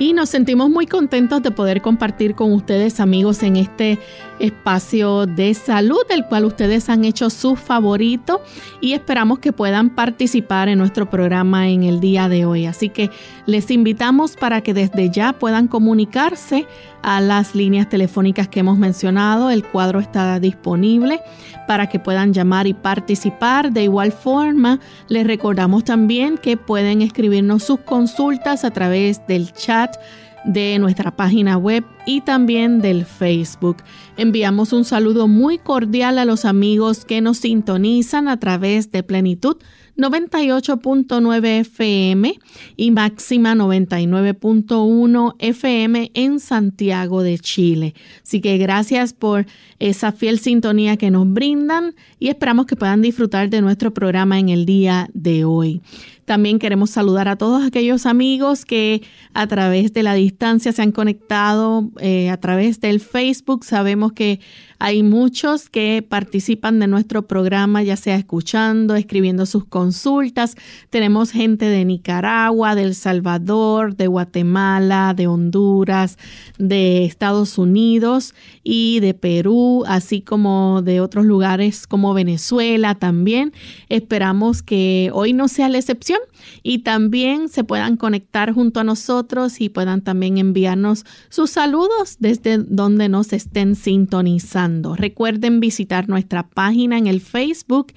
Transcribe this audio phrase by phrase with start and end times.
[0.03, 4.01] Y nos sentimos muy contentos de poder compartir con ustedes, amigos, en este
[4.43, 8.43] espacio de salud, el cual ustedes han hecho su favorito
[8.81, 12.67] y esperamos que puedan participar en nuestro programa en el día de hoy.
[12.67, 13.11] Así que
[13.47, 16.67] les invitamos para que desde ya puedan comunicarse
[17.03, 19.51] a las líneas telefónicas que hemos mencionado.
[19.51, 21.21] El cuadro está disponible
[21.69, 23.73] para que puedan llamar y participar.
[23.73, 29.97] De igual forma, les recordamos también que pueden escribirnos sus consultas a través del chat
[30.45, 33.77] de nuestra página web y también del Facebook.
[34.17, 39.57] Enviamos un saludo muy cordial a los amigos que nos sintonizan a través de Plenitud
[39.97, 42.39] 98.9 FM
[42.77, 47.95] y máxima 99.1 FM en Santiago de Chile.
[48.23, 49.47] Así que gracias por
[49.79, 54.49] esa fiel sintonía que nos brindan y esperamos que puedan disfrutar de nuestro programa en
[54.49, 55.83] el día de hoy.
[56.25, 59.03] También queremos saludar a todos aquellos amigos que
[59.35, 63.65] a través de la distancia se han conectado eh, a través del Facebook.
[63.65, 64.41] Sabemos que
[64.85, 70.57] hay muchos que participan de nuestro programa, ya sea escuchando, escribiendo sus consultas.
[70.91, 76.19] Tenemos gente de Nicaragua, de El Salvador, de Guatemala, de Honduras,
[76.59, 78.35] de Estados Unidos
[78.65, 83.53] y de Perú, así como de otros lugares como Venezuela también.
[83.89, 86.19] Esperamos que hoy no sea la excepción
[86.65, 92.59] y también se puedan conectar junto a nosotros y puedan también enviarnos sus saludos desde
[92.59, 94.72] donde nos estén sintonizando.
[94.97, 97.93] Recuerden visitar nuestra página en el Facebook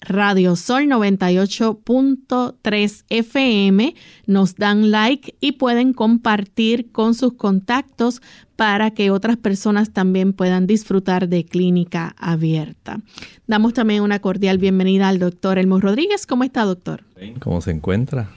[0.00, 3.94] Radio Sol 98.3 FM.
[4.26, 8.22] Nos dan like y pueden compartir con sus contactos
[8.54, 13.00] para que otras personas también puedan disfrutar de clínica abierta.
[13.46, 16.26] Damos también una cordial bienvenida al doctor Elmo Rodríguez.
[16.26, 17.04] ¿Cómo está, doctor?
[17.40, 18.30] ¿Cómo se encuentra?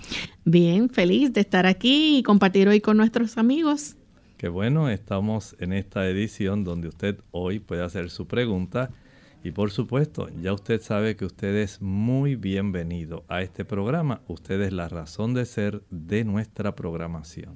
[0.44, 3.96] Bien, feliz de estar aquí y compartir hoy con nuestros amigos.
[4.40, 8.90] Qué bueno, estamos en esta edición donde usted hoy puede hacer su pregunta
[9.44, 14.22] y por supuesto, ya usted sabe que usted es muy bienvenido a este programa.
[14.30, 17.56] Usted es la razón de ser de nuestra programación.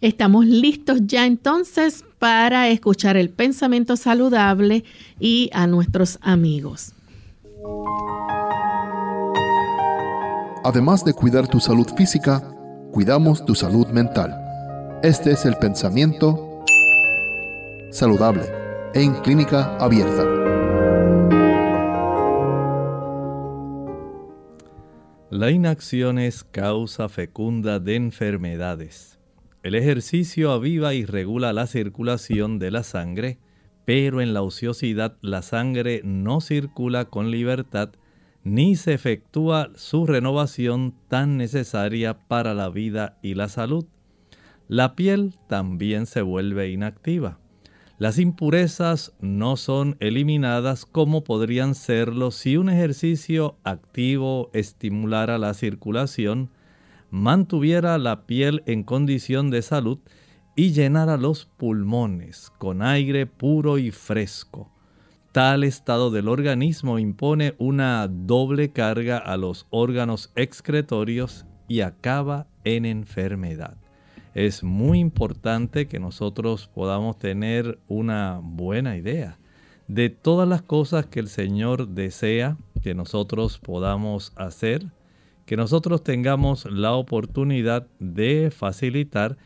[0.00, 4.82] Estamos listos ya entonces para escuchar el pensamiento saludable
[5.20, 6.94] y a nuestros amigos.
[10.64, 12.40] Además de cuidar tu salud física,
[12.90, 14.41] cuidamos tu salud mental.
[15.02, 16.64] Este es el pensamiento
[17.90, 18.44] saludable
[18.94, 20.24] en clínica abierta.
[25.28, 29.18] La inacción es causa fecunda de enfermedades.
[29.64, 33.40] El ejercicio aviva y regula la circulación de la sangre,
[33.84, 37.90] pero en la ociosidad la sangre no circula con libertad
[38.44, 43.84] ni se efectúa su renovación tan necesaria para la vida y la salud.
[44.68, 47.38] La piel también se vuelve inactiva.
[47.98, 56.50] Las impurezas no son eliminadas como podrían serlo si un ejercicio activo estimulara la circulación,
[57.10, 59.98] mantuviera la piel en condición de salud
[60.56, 64.70] y llenara los pulmones con aire puro y fresco.
[65.32, 72.84] Tal estado del organismo impone una doble carga a los órganos excretorios y acaba en
[72.84, 73.81] enfermedad
[74.34, 79.38] es muy importante que nosotros podamos tener una buena idea
[79.88, 84.86] de todas las cosas que el Señor desea que nosotros podamos hacer,
[85.44, 89.36] que nosotros tengamos la oportunidad de facilitar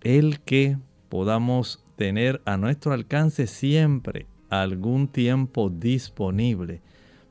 [0.00, 0.78] el que
[1.08, 6.80] podamos tener a nuestro alcance siempre algún tiempo disponible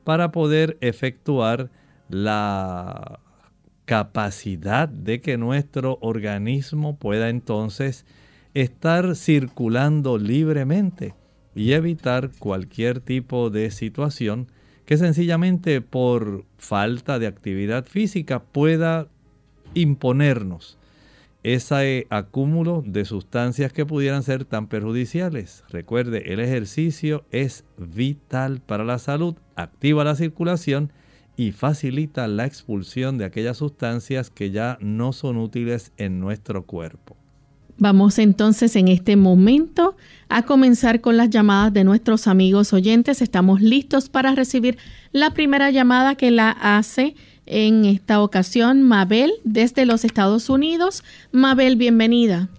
[0.04, 1.70] para poder efectuar
[2.08, 3.20] la
[3.90, 8.06] capacidad de que nuestro organismo pueda entonces
[8.54, 11.16] estar circulando libremente
[11.56, 14.46] y evitar cualquier tipo de situación
[14.84, 19.08] que sencillamente por falta de actividad física pueda
[19.74, 20.78] imponernos
[21.42, 25.64] ese acúmulo de sustancias que pudieran ser tan perjudiciales.
[25.68, 30.92] Recuerde, el ejercicio es vital para la salud, activa la circulación
[31.40, 37.16] y facilita la expulsión de aquellas sustancias que ya no son útiles en nuestro cuerpo.
[37.78, 39.96] Vamos entonces en este momento
[40.28, 43.22] a comenzar con las llamadas de nuestros amigos oyentes.
[43.22, 44.76] Estamos listos para recibir
[45.12, 47.14] la primera llamada que la hace
[47.46, 51.02] en esta ocasión Mabel desde los Estados Unidos.
[51.32, 52.50] Mabel, bienvenida.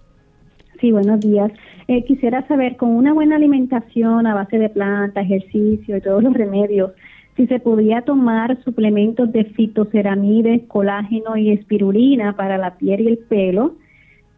[0.79, 1.51] Sí, buenos días.
[1.87, 6.33] Eh, quisiera saber, con una buena alimentación a base de planta, ejercicio y todos los
[6.33, 6.93] remedios,
[7.41, 13.17] si se podía tomar suplementos de fitoceramides, colágeno y espirulina para la piel y el
[13.17, 13.77] pelo,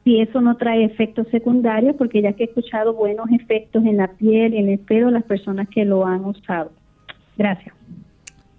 [0.05, 4.07] si eso no trae efectos secundarios, porque ya que he escuchado buenos efectos en la
[4.13, 6.71] piel y en el pelo las personas que lo han usado.
[7.37, 7.75] Gracias.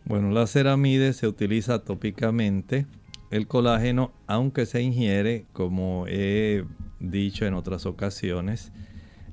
[0.05, 2.85] Bueno, la ceramide se utiliza tópicamente.
[3.31, 6.65] El colágeno, aunque se ingiere, como he
[7.01, 8.73] dicho en otras ocasiones,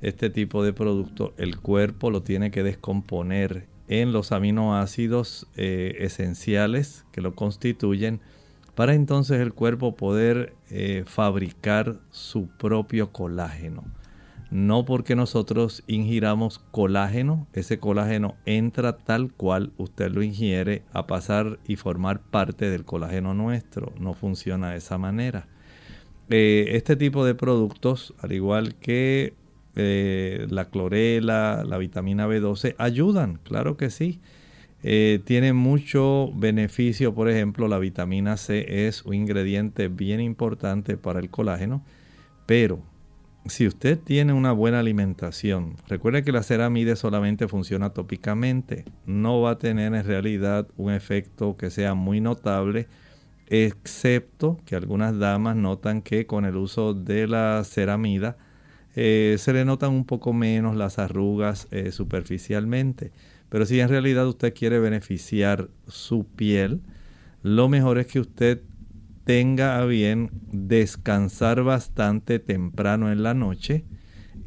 [0.02, 7.06] este tipo de producto el cuerpo lo tiene que descomponer en los aminoácidos eh, esenciales
[7.12, 8.22] que lo constituyen
[8.74, 13.84] para entonces el cuerpo poder eh, fabricar su propio colágeno.
[14.50, 21.60] No porque nosotros ingiramos colágeno, ese colágeno entra tal cual usted lo ingiere a pasar
[21.68, 23.92] y formar parte del colágeno nuestro.
[24.00, 25.48] No funciona de esa manera.
[26.30, 29.34] Eh, este tipo de productos, al igual que
[29.76, 34.20] eh, la clorela, la vitamina B12, ayudan, claro que sí.
[34.84, 41.20] Eh, tiene mucho beneficio, por ejemplo, la vitamina C es un ingrediente bien importante para
[41.20, 41.84] el colágeno,
[42.48, 42.82] pero
[43.46, 49.52] si usted tiene una buena alimentación, recuerde que la ceramide solamente funciona tópicamente, no va
[49.52, 52.88] a tener en realidad un efecto que sea muy notable,
[53.48, 58.38] excepto que algunas damas notan que con el uso de la ceramida,
[58.96, 63.12] eh, se le notan un poco menos las arrugas eh, superficialmente.
[63.50, 66.82] Pero si en realidad usted quiere beneficiar su piel,
[67.44, 68.62] lo mejor es que usted
[69.26, 73.86] tenga a bien descansar bastante temprano en la noche,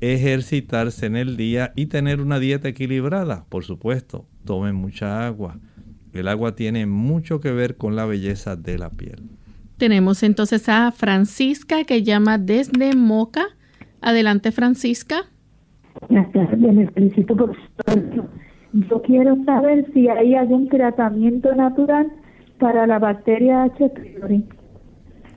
[0.01, 3.45] ejercitarse en el día y tener una dieta equilibrada.
[3.49, 5.59] Por supuesto, tome mucha agua.
[6.13, 9.23] El agua tiene mucho que ver con la belleza de la piel.
[9.77, 13.47] Tenemos entonces a Francisca que llama desde Moca.
[14.05, 15.25] Adelante, Francisca.
[16.11, 17.57] Gracias, me felicito por
[18.73, 22.13] Yo quiero saber si hay algún tratamiento natural
[22.59, 23.89] para la bacteria H.
[23.89, 24.45] pylori.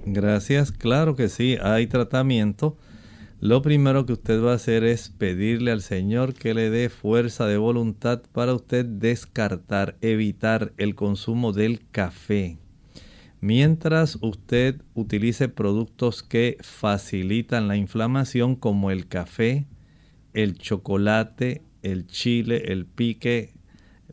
[0.06, 2.76] Gracias, claro que sí, hay tratamiento.
[3.40, 7.46] Lo primero que usted va a hacer es pedirle al Señor que le dé fuerza
[7.48, 12.58] de voluntad para usted descartar, evitar el consumo del café.
[13.40, 19.68] Mientras usted utilice productos que facilitan la inflamación como el café,
[20.34, 23.54] el chocolate, el chile, el pique,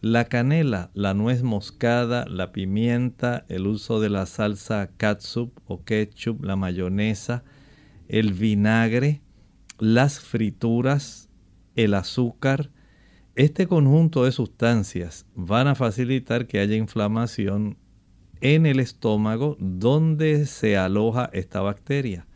[0.02, 6.45] la canela, la nuez moscada, la pimienta, el uso de la salsa catsup o ketchup,
[6.45, 7.45] la mayonesa,
[8.09, 9.23] el vinagre,
[9.78, 11.31] las frituras,
[11.76, 12.71] el azúcar,
[13.37, 17.78] este conjunto de sustancias van a facilitar que haya inflamación
[18.45, 22.27] en el estómago donde se aloja esta bacteria.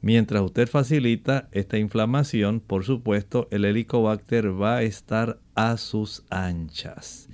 [0.00, 7.28] Mientras usted facilita esta inflamación, por supuesto, el helicobacter va a estar a sus anchas.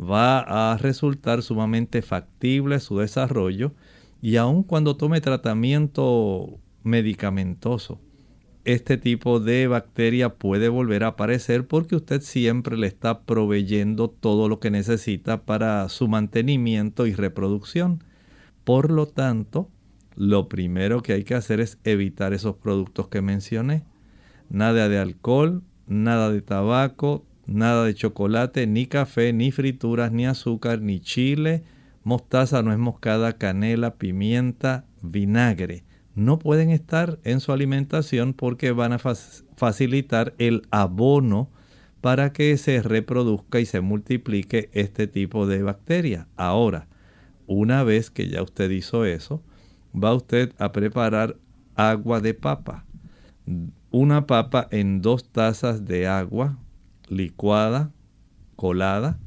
[0.00, 3.72] Va a resultar sumamente factible su desarrollo
[4.20, 8.00] y aun cuando tome tratamiento medicamentoso,
[8.64, 14.48] este tipo de bacteria puede volver a aparecer porque usted siempre le está proveyendo todo
[14.48, 18.04] lo que necesita para su mantenimiento y reproducción.
[18.64, 19.70] Por lo tanto,
[20.14, 23.84] lo primero que hay que hacer es evitar esos productos que mencioné.
[24.50, 30.82] Nada de alcohol, nada de tabaco, nada de chocolate, ni café, ni frituras, ni azúcar,
[30.82, 31.62] ni chile,
[32.04, 38.98] mostaza, nuez moscada, canela, pimienta, vinagre no pueden estar en su alimentación porque van a
[38.98, 41.50] facilitar el abono
[42.00, 46.28] para que se reproduzca y se multiplique este tipo de bacteria.
[46.36, 46.88] Ahora,
[47.46, 49.42] una vez que ya usted hizo eso,
[49.94, 51.36] va usted a preparar
[51.74, 52.84] agua de papa.
[53.90, 56.58] Una papa en dos tazas de agua
[57.08, 57.90] licuada,
[58.56, 59.18] colada,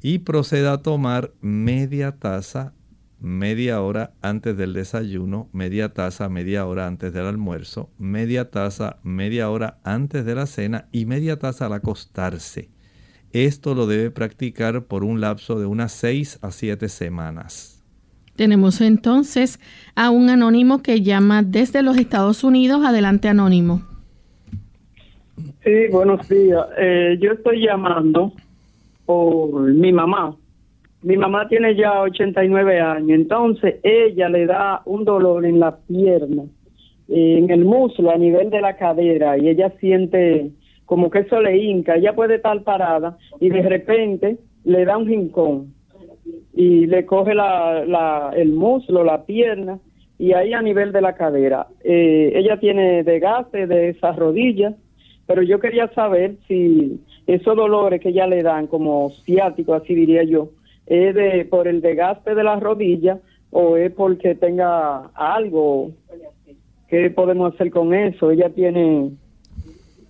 [0.00, 2.72] y proceda a tomar media taza
[3.20, 9.50] media hora antes del desayuno, media taza media hora antes del almuerzo, media taza media
[9.50, 12.70] hora antes de la cena y media taza al acostarse.
[13.32, 17.84] Esto lo debe practicar por un lapso de unas 6 a 7 semanas.
[18.36, 19.60] Tenemos entonces
[19.96, 22.84] a un anónimo que llama desde los Estados Unidos.
[22.86, 23.82] Adelante, anónimo.
[25.64, 26.64] Sí, buenos días.
[26.78, 28.32] Eh, yo estoy llamando
[29.04, 30.36] por mi mamá
[31.02, 36.44] mi mamá tiene ya 89 años, entonces ella le da un dolor en la pierna,
[37.08, 40.50] en el muslo, a nivel de la cadera, y ella siente
[40.84, 41.96] como que eso le hinca.
[41.96, 45.74] Ella puede estar parada y de repente le da un rincón
[46.54, 49.78] y le coge la, la, el muslo, la pierna,
[50.18, 51.68] y ahí a nivel de la cadera.
[51.84, 54.74] Eh, ella tiene desgaste de esas rodillas,
[55.26, 60.24] pero yo quería saber si esos dolores que ella le dan, como ciático, así diría
[60.24, 60.50] yo,
[60.88, 63.18] es de, por el desgaste de las rodillas
[63.50, 65.92] o es porque tenga algo.
[66.88, 68.30] ¿Qué podemos hacer con eso?
[68.30, 69.10] Ella tiene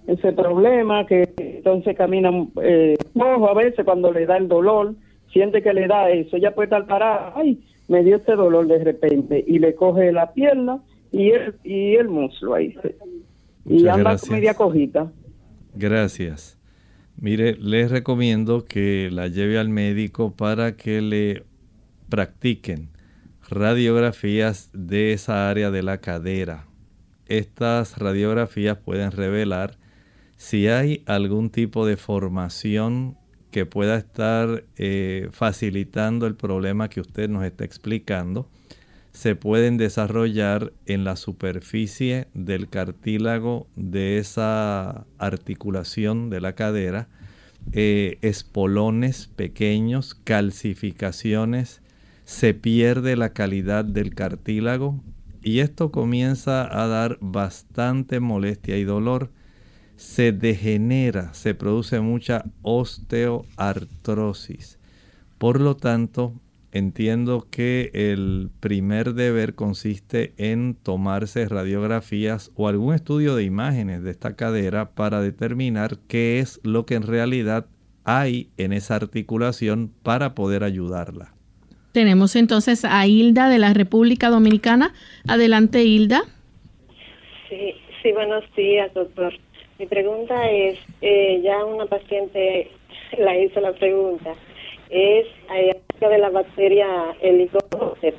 [0.07, 2.31] ese problema que entonces camina
[2.63, 4.95] eh, a veces cuando le da el dolor,
[5.33, 8.83] siente que le da eso, ella puede estar parada, ay, me dio este dolor de
[8.83, 10.81] repente y le coge la pierna
[11.11, 12.75] y el, y el muslo ahí.
[13.67, 15.11] y anda media cojita.
[15.75, 16.58] Gracias.
[17.21, 21.43] Mire, les recomiendo que la lleve al médico para que le
[22.09, 22.91] practiquen
[23.49, 26.67] radiografías de esa área de la cadera.
[27.27, 29.79] Estas radiografías pueden revelar
[30.37, 33.17] si hay algún tipo de formación
[33.51, 38.49] que pueda estar eh, facilitando el problema que usted nos está explicando.
[39.19, 47.09] Se pueden desarrollar en la superficie del cartílago de esa articulación de la cadera
[47.73, 51.83] eh, espolones pequeños, calcificaciones,
[52.27, 55.03] se pierde la calidad del cartílago
[55.43, 59.33] y esto comienza a dar bastante molestia y dolor.
[59.97, 64.79] Se degenera, se produce mucha osteoartrosis.
[65.39, 66.35] Por lo tanto,
[66.73, 74.11] entiendo que el primer deber consiste en tomarse radiografías o algún estudio de imágenes de
[74.11, 77.67] esta cadera para determinar qué es lo que en realidad
[78.05, 81.35] hay en esa articulación para poder ayudarla.
[81.93, 84.95] Tenemos entonces a Hilda de la República Dominicana.
[85.27, 86.23] Adelante, Hilda.
[87.49, 89.35] Sí, sí buenos días, doctor.
[89.79, 92.71] Mi pregunta es, eh, ya una paciente
[93.19, 94.35] la hizo la pregunta,
[94.91, 95.27] es
[96.07, 96.87] de la bacteria
[97.21, 98.15] Helicobacter.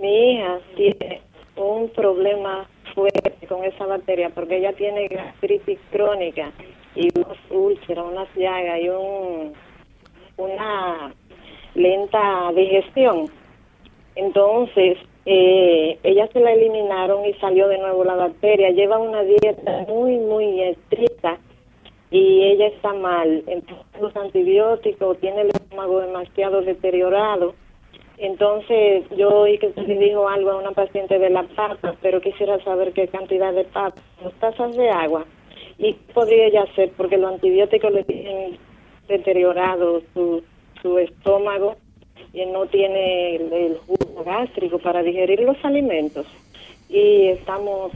[0.00, 1.20] Mi hija tiene
[1.56, 6.50] un problema fuerte con esa bacteria porque ella tiene gastritis crónica
[6.96, 9.52] y unas úlceras, unas llagas y un,
[10.36, 11.14] una
[11.74, 13.26] lenta digestión.
[14.16, 18.70] Entonces, eh, ella se la eliminaron y salió de nuevo la bacteria.
[18.70, 21.38] Lleva una dieta muy, muy estricta
[22.10, 27.54] y ella está mal, entonces los antibióticos, tiene estómago demasiado deteriorado.
[28.18, 32.62] Entonces yo oí que se dijo algo a una paciente de la pata, pero quisiera
[32.64, 35.24] saber qué cantidad de pata, dos tazas de agua.
[35.78, 36.90] ¿Y qué podría ella hacer?
[36.96, 38.58] Porque los antibióticos le tienen
[39.08, 40.42] deteriorado su,
[40.82, 41.76] su estómago
[42.34, 46.26] y no tiene el, el jugo gástrico para digerir los alimentos.
[46.90, 47.92] Y estamos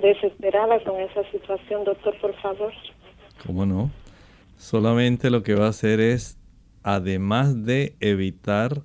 [0.00, 2.72] desesperadas con esa situación, doctor, por favor.
[3.46, 3.90] ¿Cómo no?
[4.56, 6.39] Solamente lo que va a hacer es,
[6.82, 8.82] además de evitar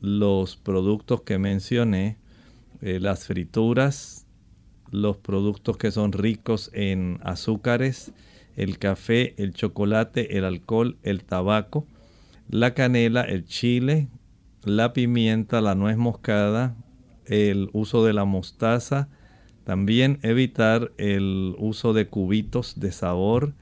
[0.00, 2.18] los productos que mencioné,
[2.80, 4.26] eh, las frituras,
[4.90, 8.12] los productos que son ricos en azúcares,
[8.56, 11.86] el café, el chocolate, el alcohol, el tabaco,
[12.48, 14.08] la canela, el chile,
[14.64, 16.76] la pimienta, la nuez moscada,
[17.26, 19.08] el uso de la mostaza,
[19.64, 23.54] También evitar el uso de cubitos de sabor,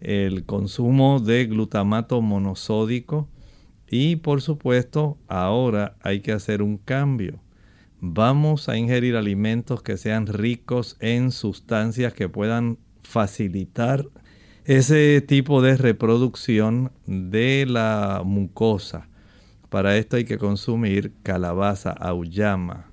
[0.00, 3.28] el consumo de glutamato monosódico
[3.90, 7.40] y por supuesto ahora hay que hacer un cambio.
[8.00, 14.06] Vamos a ingerir alimentos que sean ricos en sustancias que puedan facilitar
[14.64, 19.08] ese tipo de reproducción de la mucosa.
[19.68, 22.90] Para esto hay que consumir calabaza, auyama,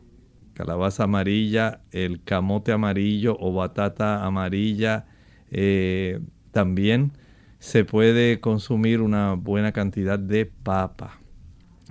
[0.53, 5.05] calabaza amarilla, el camote amarillo o batata amarilla.
[5.51, 6.19] Eh,
[6.55, 7.11] también
[7.59, 11.19] se puede consumir una buena cantidad de papa.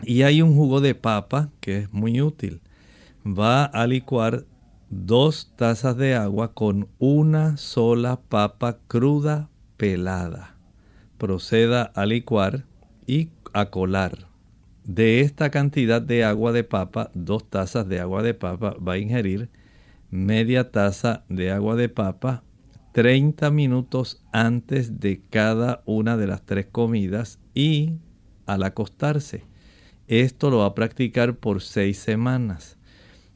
[0.02, 2.62] Y hay un jugo de papa que es muy útil.
[3.26, 4.46] Va a licuar
[4.88, 10.54] dos tazas de agua con una sola papa cruda pelada.
[11.18, 12.64] Proceda a licuar
[13.06, 14.28] y a colar
[14.84, 18.98] de esta cantidad de agua de papa, dos tazas de agua de papa, va a
[18.98, 19.50] ingerir
[20.10, 22.43] media taza de agua de papa
[22.94, 27.94] 30 minutos antes de cada una de las tres comidas y
[28.46, 29.44] al acostarse.
[30.08, 32.78] Esto lo va a practicar por seis semanas.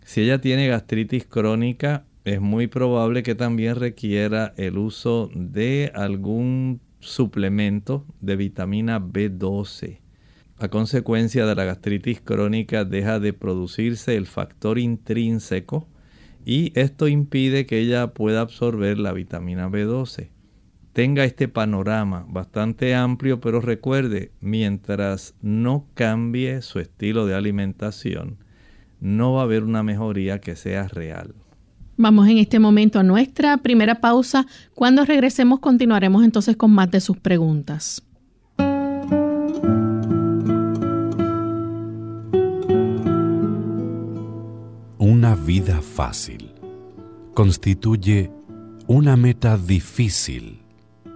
[0.05, 6.81] Si ella tiene gastritis crónica, es muy probable que también requiera el uso de algún
[7.01, 9.99] suplemento de vitamina B12
[10.61, 15.87] a consecuencia de la gastritis crónica deja de producirse el factor intrínseco
[16.45, 20.31] y esto impide que ella pueda absorber la vitamina B12.
[20.93, 28.39] Tenga este panorama bastante amplio, pero recuerde, mientras no cambie su estilo de alimentación,
[29.01, 31.35] no va a haber una mejoría que sea real.
[31.97, 34.47] Vamos en este momento a nuestra primera pausa.
[34.75, 38.03] Cuando regresemos continuaremos entonces con más de sus preguntas.
[45.61, 46.55] Vida fácil
[47.35, 48.31] constituye
[48.87, 50.63] una meta difícil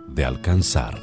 [0.08, 0.98] de alcanzar.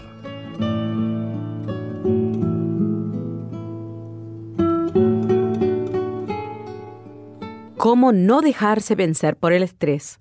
[7.78, 10.18] ¿Cómo no dejarse vencer por el estrés?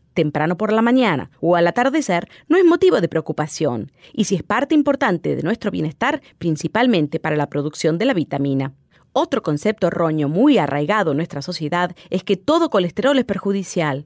[0.13, 4.43] temprano por la mañana o al atardecer no es motivo de preocupación y si es
[4.43, 8.73] parte importante de nuestro bienestar, principalmente para la producción de la vitamina.
[9.13, 14.05] Otro concepto erróneo muy arraigado en nuestra sociedad es que todo colesterol es perjudicial.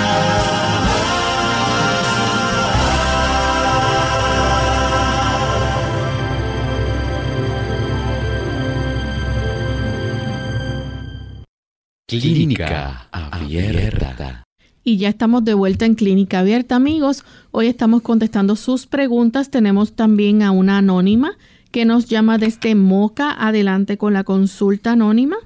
[12.19, 14.43] Clínica Abierta.
[14.83, 17.23] Y ya estamos de vuelta en Clínica Abierta, amigos.
[17.51, 19.49] Hoy estamos contestando sus preguntas.
[19.49, 21.37] Tenemos también a una anónima
[21.71, 23.31] que nos llama desde Moca.
[23.31, 25.37] Adelante con la consulta anónima.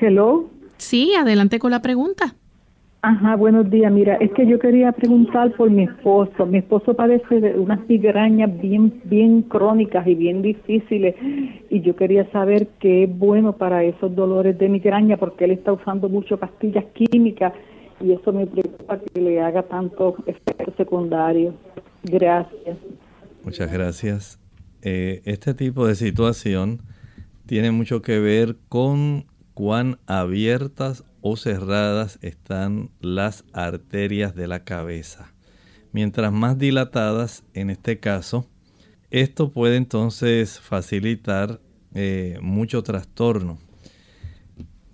[0.00, 0.50] Hello.
[0.78, 2.34] Sí, adelante con la pregunta.
[3.04, 3.90] Ajá, buenos días.
[3.90, 6.46] Mira, es que yo quería preguntar por mi esposo.
[6.46, 11.16] Mi esposo padece de unas migrañas bien, bien crónicas y bien difíciles
[11.68, 15.72] y yo quería saber qué es bueno para esos dolores de migraña porque él está
[15.72, 17.52] usando mucho pastillas químicas
[18.00, 21.56] y eso me preocupa que le haga tantos efectos secundarios.
[22.04, 22.78] Gracias.
[23.42, 24.38] Muchas gracias.
[24.82, 26.82] Eh, este tipo de situación
[27.46, 35.32] tiene mucho que ver con cuán abiertas o cerradas están las arterias de la cabeza.
[35.92, 38.46] Mientras más dilatadas, en este caso,
[39.10, 41.60] esto puede entonces facilitar
[41.94, 43.58] eh, mucho trastorno.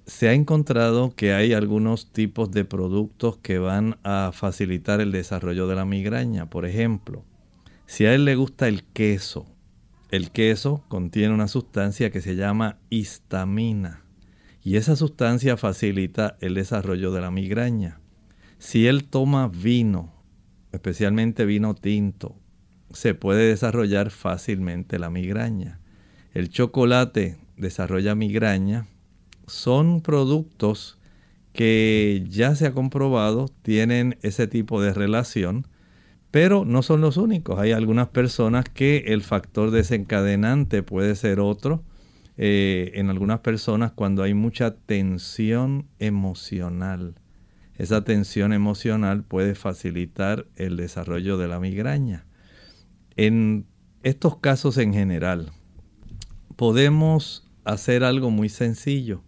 [0.07, 5.67] Se ha encontrado que hay algunos tipos de productos que van a facilitar el desarrollo
[5.67, 6.51] de la migraña.
[6.51, 7.25] Por ejemplo,
[7.87, 9.47] si a él le gusta el queso,
[10.11, 14.08] el queso contiene una sustancia que se llama histamina
[14.63, 18.01] y esa sustancia facilita el desarrollo de la migraña.
[18.59, 20.13] Si él toma vino,
[20.73, 22.37] especialmente vino tinto,
[22.93, 25.81] se puede desarrollar fácilmente la migraña.
[26.35, 28.87] El chocolate desarrolla migraña.
[29.47, 30.99] Son productos
[31.53, 35.67] que ya se ha comprobado tienen ese tipo de relación,
[36.31, 37.59] pero no son los únicos.
[37.59, 41.83] Hay algunas personas que el factor desencadenante puede ser otro
[42.41, 47.17] eh, en algunas personas cuando hay mucha tensión emocional.
[47.75, 52.27] Esa tensión emocional puede facilitar el desarrollo de la migraña.
[53.17, 53.67] En
[54.05, 55.51] estos casos en general,
[56.55, 59.25] podemos hacer algo muy sencillo.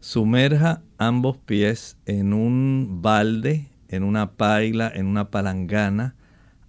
[0.00, 6.16] Sumerja ambos pies en un balde, en una paila, en una palangana,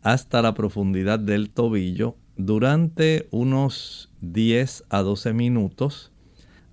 [0.01, 6.11] hasta la profundidad del tobillo durante unos 10 a 12 minutos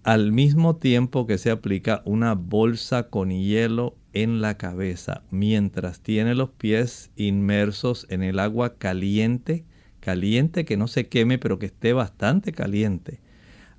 [0.03, 6.35] al mismo tiempo que se aplica una bolsa con hielo en la cabeza mientras tiene
[6.35, 9.65] los pies inmersos en el agua caliente,
[10.01, 13.21] caliente que no se queme pero que esté bastante caliente.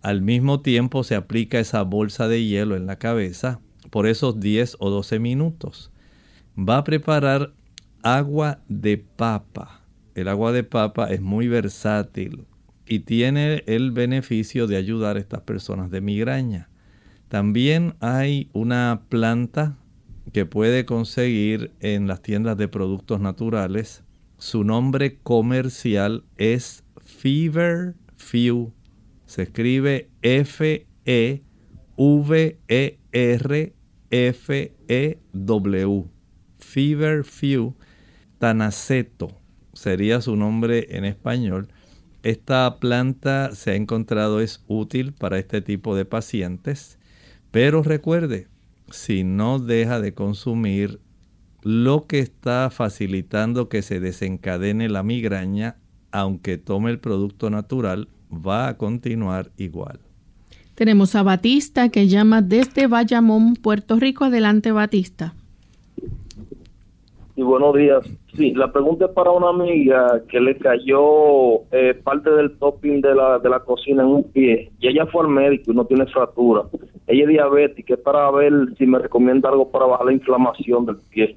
[0.01, 4.77] Al mismo tiempo se aplica esa bolsa de hielo en la cabeza por esos 10
[4.79, 5.91] o 12 minutos.
[6.57, 7.51] Va a preparar
[8.01, 9.80] agua de papa
[10.15, 12.45] el agua de papa es muy versátil
[12.85, 16.69] y tiene el beneficio de ayudar a estas personas de migraña.
[17.29, 19.77] También hay una planta
[20.33, 24.03] que puede conseguir en las tiendas de productos naturales.
[24.37, 28.73] Su nombre comercial es Fever Few.
[29.25, 31.41] Se escribe F E
[31.95, 33.73] V E R
[34.09, 36.05] F E W.
[36.59, 37.75] Fever Few
[38.39, 39.40] Tanaceto
[39.81, 41.69] sería su nombre en español.
[42.21, 46.99] Esta planta se ha encontrado es útil para este tipo de pacientes,
[47.49, 48.47] pero recuerde,
[48.91, 50.99] si no deja de consumir
[51.63, 55.77] lo que está facilitando que se desencadene la migraña,
[56.11, 59.99] aunque tome el producto natural, va a continuar igual.
[60.75, 64.25] Tenemos a Batista que llama desde Bayamón, Puerto Rico.
[64.25, 65.33] Adelante, Batista.
[67.43, 68.05] Buenos días.
[68.35, 73.15] Sí, la pregunta es para una amiga que le cayó eh, parte del topping de
[73.15, 76.05] la, de la cocina en un pie y ella fue al médico y no tiene
[76.07, 76.63] fractura.
[77.07, 80.97] Ella es diabética, es para ver si me recomienda algo para bajar la inflamación del
[81.09, 81.35] pie.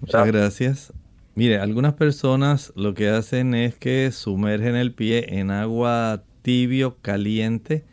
[0.00, 0.92] Muchas gracias.
[1.34, 7.84] Mire, algunas personas lo que hacen es que sumergen el pie en agua tibio, caliente,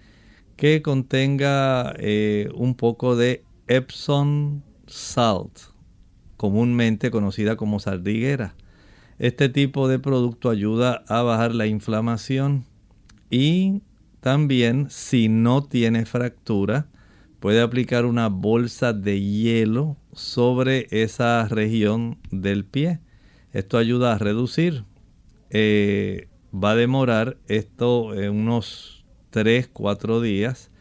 [0.56, 5.71] que contenga eh, un poco de Epsom salt
[6.42, 8.56] comúnmente conocida como sardiguera.
[9.20, 12.66] Este tipo de producto ayuda a bajar la inflamación
[13.30, 13.84] y
[14.22, 16.88] también si no tiene fractura
[17.40, 23.02] puede aplicar una bolsa de hielo sobre esa región del pie.
[23.54, 24.84] Esto ayuda a reducir.
[25.52, 30.72] Eh, va a demorar esto en unos 3-4 días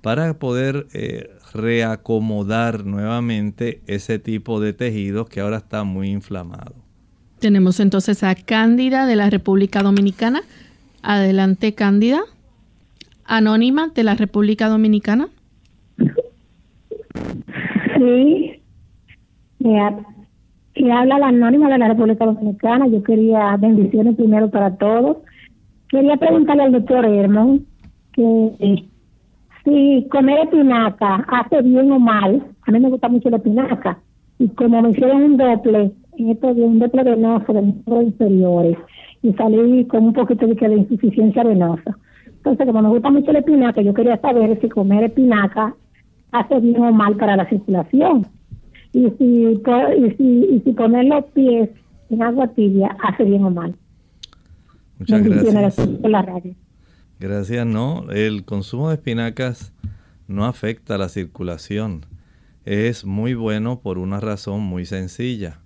[0.00, 6.74] para poder eh, reacomodar nuevamente ese tipo de tejidos que ahora está muy inflamado.
[7.38, 10.42] Tenemos entonces a Cándida de la República Dominicana.
[11.02, 12.20] Adelante, Cándida.
[13.24, 15.28] Anónima de la República Dominicana.
[17.98, 18.62] Sí.
[20.74, 22.86] Y habla la anónima de la República Dominicana.
[22.86, 25.18] Yo quería bendiciones primero para todos.
[25.88, 27.66] Quería preguntarle al doctor Hermon
[28.12, 28.84] que
[29.64, 33.98] si comer espinaca hace bien o mal, a mí me gusta mucho la espinaca,
[34.38, 38.78] y como me hicieron un doble, esto de un doble venoso de miembros inferiores,
[39.22, 41.96] y salí con un poquito de, de insuficiencia venosa.
[42.26, 45.74] Entonces, como me gusta mucho la espinaca, yo quería saber si comer espinaca
[46.32, 48.26] hace bien o mal para la circulación.
[48.92, 51.70] Y si, y si, y si poner los pies
[52.10, 53.74] en agua tibia hace bien o mal.
[54.98, 55.78] Muchas gracias.
[56.02, 56.54] La radio.
[57.22, 58.10] Gracias, no.
[58.10, 59.72] El consumo de espinacas
[60.26, 62.04] no afecta la circulación.
[62.64, 65.60] Es muy bueno por una razón muy sencilla.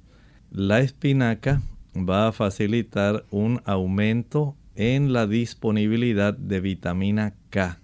[0.50, 1.62] La espinaca
[1.96, 7.80] va a facilitar un aumento en la disponibilidad de vitamina K.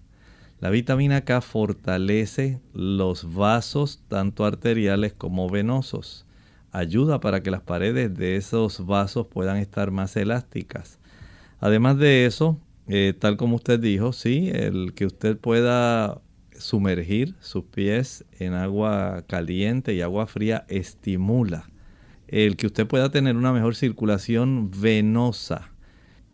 [0.61, 6.27] La vitamina K fortalece los vasos tanto arteriales como venosos.
[6.73, 10.99] Ayuda para que las paredes de esos vasos puedan estar más elásticas.
[11.59, 12.59] Además de eso,
[12.95, 16.21] eh, tal como usted dijo, sí, el que usted pueda
[16.59, 21.71] sumergir sus pies en agua caliente y agua fría estimula.
[22.29, 25.73] El que usted pueda tener una mejor circulación venosa.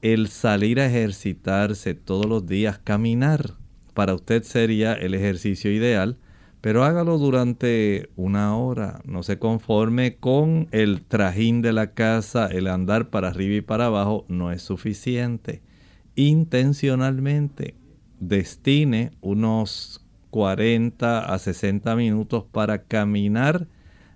[0.02, 3.54] El salir a ejercitarse todos los días, caminar,
[3.94, 6.18] para usted sería el ejercicio ideal,
[6.60, 9.00] pero hágalo durante una hora.
[9.04, 13.86] No se conforme con el trajín de la casa, el andar para arriba y para
[13.86, 15.62] abajo, no es suficiente
[16.18, 17.76] intencionalmente
[18.18, 23.68] destine unos 40 a 60 minutos para caminar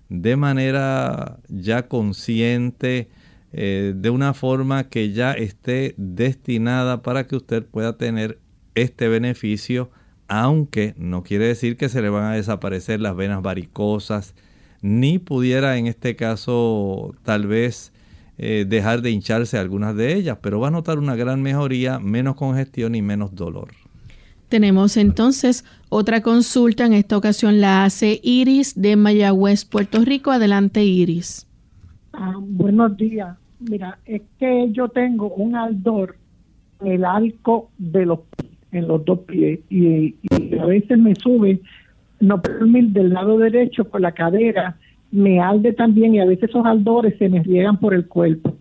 [0.09, 3.09] de manera ya consciente,
[3.53, 8.41] eh, de una forma que ya esté destinada para que usted pueda tener
[8.75, 9.91] este beneficio,
[10.27, 14.35] aunque no quiere decir que se le van a desaparecer las venas varicosas,
[14.81, 17.92] ni pudiera en este caso tal vez
[18.45, 22.35] eh, dejar de hincharse algunas de ellas, pero va a notar una gran mejoría, menos
[22.35, 23.69] congestión y menos dolor.
[24.49, 30.33] Tenemos entonces otra consulta, en esta ocasión la hace Iris de Mayagüez, Puerto Rico.
[30.33, 31.47] Adelante, Iris.
[32.13, 33.37] Ah, buenos días.
[33.61, 36.17] Mira, es que yo tengo un aldor
[36.81, 38.19] en el arco de los
[38.73, 40.17] en los dos pies y,
[40.59, 41.61] a veces me sube
[42.19, 44.77] no del lado derecho por la cadera
[45.13, 48.57] me alde también y a veces esos aldores se me riegan por el cuerpo.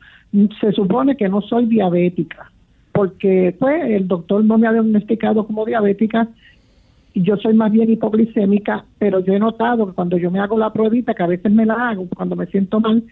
[0.60, 2.52] Se supone que no soy diabética,
[2.92, 6.30] porque pues el doctor no me ha diagnosticado como diabética
[7.14, 10.72] yo soy más bien hipoglicémica, pero yo he notado que cuando yo me hago la
[10.72, 13.04] pruebita, que a veces me la hago cuando me siento mal,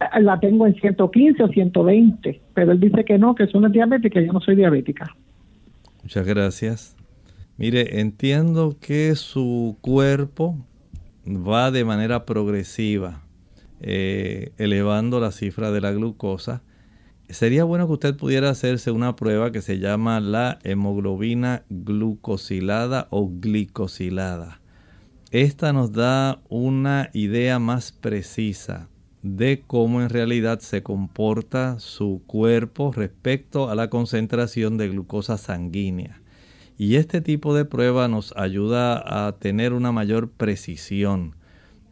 [0.00, 3.68] eh, la tengo en 115 o 120, pero él dice que no, que eso no
[3.68, 5.06] es diabética, yo no soy diabética.
[6.02, 6.96] Muchas gracias.
[7.56, 10.56] Mire, entiendo que su cuerpo
[11.26, 13.22] va de manera progresiva
[13.80, 16.62] eh, elevando la cifra de la glucosa,
[17.28, 23.28] sería bueno que usted pudiera hacerse una prueba que se llama la hemoglobina glucosilada o
[23.28, 24.60] glicosilada.
[25.32, 28.88] Esta nos da una idea más precisa
[29.22, 36.22] de cómo en realidad se comporta su cuerpo respecto a la concentración de glucosa sanguínea.
[36.78, 41.34] Y este tipo de prueba nos ayuda a tener una mayor precisión.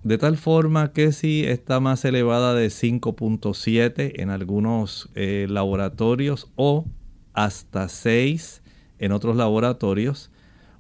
[0.03, 6.85] De tal forma que si está más elevada de 5.7 en algunos eh, laboratorios o
[7.33, 8.63] hasta 6
[8.99, 10.31] en otros laboratorios,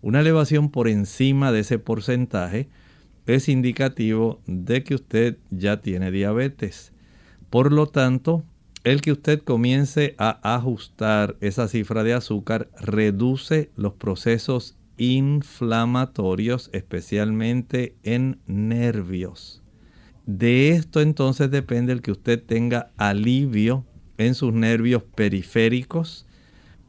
[0.02, 2.68] una elevación por encima de ese porcentaje
[3.26, 6.92] es indicativo de que usted ya tiene diabetes.
[7.48, 8.44] Por lo tanto,
[8.84, 17.96] el que usted comience a ajustar esa cifra de azúcar reduce los procesos inflamatorios, especialmente
[18.02, 19.62] en nervios.
[20.26, 23.86] De esto entonces depende el que usted tenga alivio
[24.18, 26.26] en sus nervios periféricos,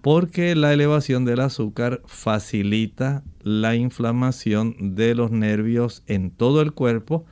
[0.01, 7.25] porque la elevación del azúcar facilita la inflamación de los nervios en todo el cuerpo,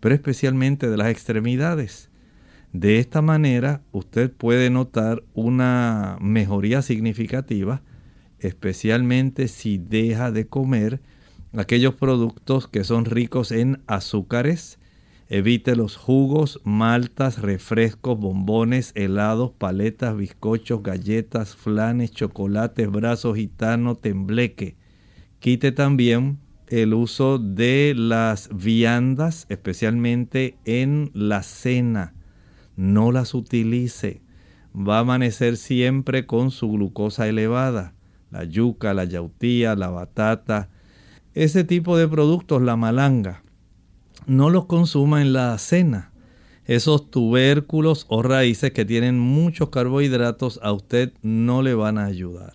[0.00, 2.10] pero especialmente de las extremidades.
[2.72, 7.82] De esta manera usted puede notar una mejoría significativa,
[8.38, 11.00] especialmente si deja de comer
[11.56, 14.78] aquellos productos que son ricos en azúcares,
[15.28, 24.76] Evite los jugos, maltas, refrescos, bombones, helados, paletas, bizcochos, galletas, flanes, chocolates, brazos gitano, tembleque.
[25.40, 32.14] Quite también el uso de las viandas, especialmente en la cena.
[32.76, 34.22] No las utilice.
[34.76, 37.94] Va a amanecer siempre con su glucosa elevada.
[38.30, 40.68] La yuca, la yautía, la batata.
[41.34, 43.42] Ese tipo de productos, la malanga
[44.26, 46.10] no los consuma en la cena.
[46.64, 52.54] Esos tubérculos o raíces que tienen muchos carbohidratos a usted no le van a ayudar.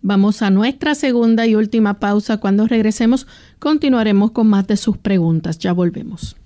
[0.00, 2.38] Vamos a nuestra segunda y última pausa.
[2.38, 3.26] Cuando regresemos
[3.58, 5.58] continuaremos con más de sus preguntas.
[5.58, 6.36] Ya volvemos.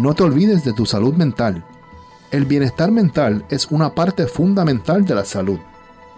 [0.00, 1.62] No te olvides de tu salud mental.
[2.30, 5.58] El bienestar mental es una parte fundamental de la salud.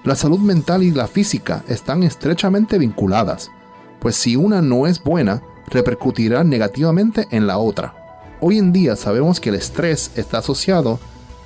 [0.04, 3.50] La salud mental y la física están estrechamente vinculadas,
[3.98, 8.28] pues si una no es buena, repercutirá negativamente en la otra.
[8.40, 11.00] Hoy en día sabemos que el estrés está asociado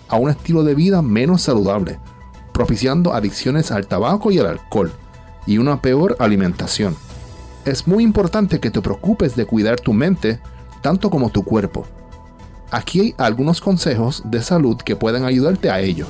[0.06, 1.98] a un estilo de vida menos saludable,
[2.52, 4.92] propiciando adicciones al tabaco y al alcohol,
[5.46, 6.96] y una peor alimentación.
[7.64, 10.38] Es muy importante que te preocupes de cuidar tu mente
[10.82, 11.86] tanto como tu cuerpo.
[12.70, 16.06] Aquí hay algunos consejos de salud que pueden ayudarte a ello.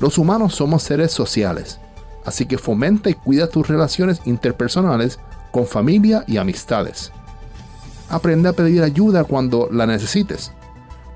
[0.00, 1.78] Los humanos somos seres sociales,
[2.24, 5.18] así que fomenta y cuida tus relaciones interpersonales
[5.50, 7.12] con familia y amistades.
[8.08, 10.52] Aprende a pedir ayuda cuando la necesites.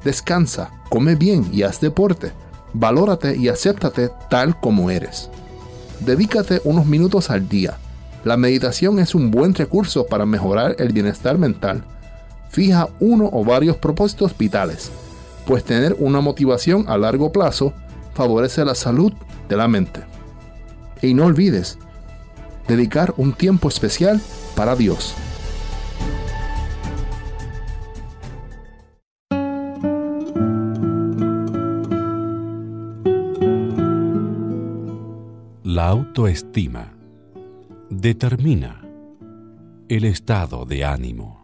[0.05, 2.33] Descansa, come bien y haz deporte.
[2.73, 5.31] Valórate y acéptate tal como eres.
[6.01, 7.79] Dedícate unos minutos al día.
[8.25, 11.85] La meditación es un buen recurso para mejorar el bienestar mental.
[12.55, 14.93] Fija uno o varios propósitos vitales,
[15.45, 17.73] pues tener una motivación a largo plazo
[18.15, 19.13] favorece la salud
[19.49, 20.05] de la mente.
[21.03, 21.81] Y no olvides
[22.69, 24.21] dedicar un tiempo especial
[24.55, 25.17] para Dios.
[35.65, 36.95] La autoestima
[37.91, 38.81] determina
[39.89, 41.44] el estado de ánimo.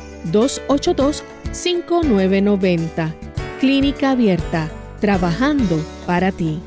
[0.31, 3.13] 282-5990.
[3.59, 6.59] Clínica Abierta, trabajando para ti.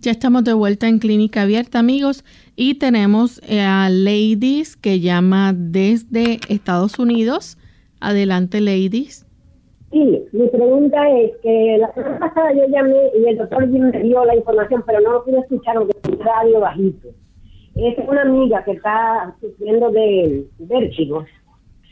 [0.00, 2.24] Ya estamos de vuelta en Clínica Abierta, amigos,
[2.56, 7.58] y tenemos eh, a Ladies que llama desde Estados Unidos.
[8.00, 9.27] Adelante, Ladies.
[9.90, 14.24] Sí, mi pregunta es que la semana pasada yo llamé y el doctor me dio
[14.24, 17.08] la información, pero no lo pude escuchar porque es radio bajito.
[17.74, 21.24] Es una amiga que está sufriendo de vértigo.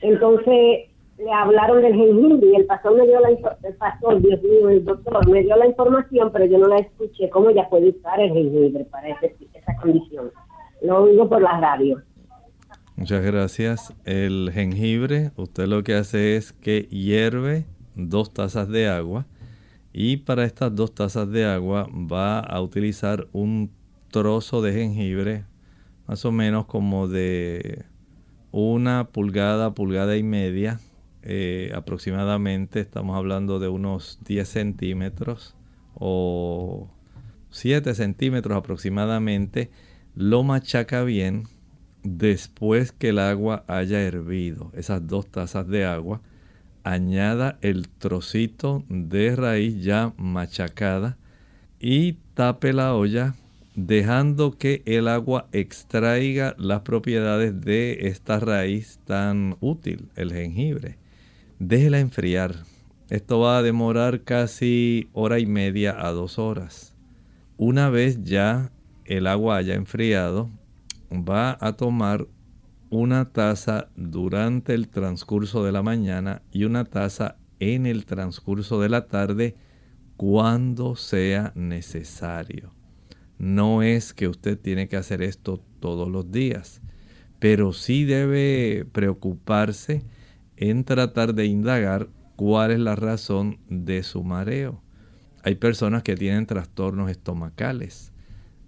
[0.02, 4.68] Entonces le hablaron del jengibre y el pastor me dio la el pastor, Dios mío,
[4.68, 7.30] el doctor me dio la información, pero yo no la escuché.
[7.30, 10.30] ¿Cómo ella puede usar el jengibre para esa condición?
[10.82, 12.02] Lo oigo por la radio.
[12.96, 13.94] Muchas gracias.
[14.04, 17.64] El jengibre, usted lo que hace es que hierve
[17.96, 19.26] dos tazas de agua
[19.92, 23.72] y para estas dos tazas de agua va a utilizar un
[24.10, 25.44] trozo de jengibre
[26.06, 27.84] más o menos como de
[28.52, 30.78] una pulgada, pulgada y media
[31.22, 35.56] eh, aproximadamente, estamos hablando de unos 10 centímetros
[35.94, 36.88] o
[37.50, 39.70] 7 centímetros aproximadamente,
[40.14, 41.48] lo machaca bien
[42.04, 46.20] después que el agua haya hervido, esas dos tazas de agua,
[46.86, 51.16] añada el trocito de raíz ya machacada
[51.80, 53.34] y tape la olla
[53.74, 60.96] dejando que el agua extraiga las propiedades de esta raíz tan útil, el jengibre.
[61.58, 62.54] Déjela enfriar.
[63.10, 66.94] Esto va a demorar casi hora y media a dos horas.
[67.56, 68.70] Una vez ya
[69.04, 70.50] el agua haya enfriado,
[71.10, 72.28] va a tomar
[72.90, 78.88] una taza durante el transcurso de la mañana y una taza en el transcurso de
[78.88, 79.56] la tarde
[80.16, 82.72] cuando sea necesario.
[83.38, 86.80] No es que usted tiene que hacer esto todos los días,
[87.38, 90.02] pero sí debe preocuparse
[90.56, 94.82] en tratar de indagar cuál es la razón de su mareo.
[95.42, 98.12] Hay personas que tienen trastornos estomacales.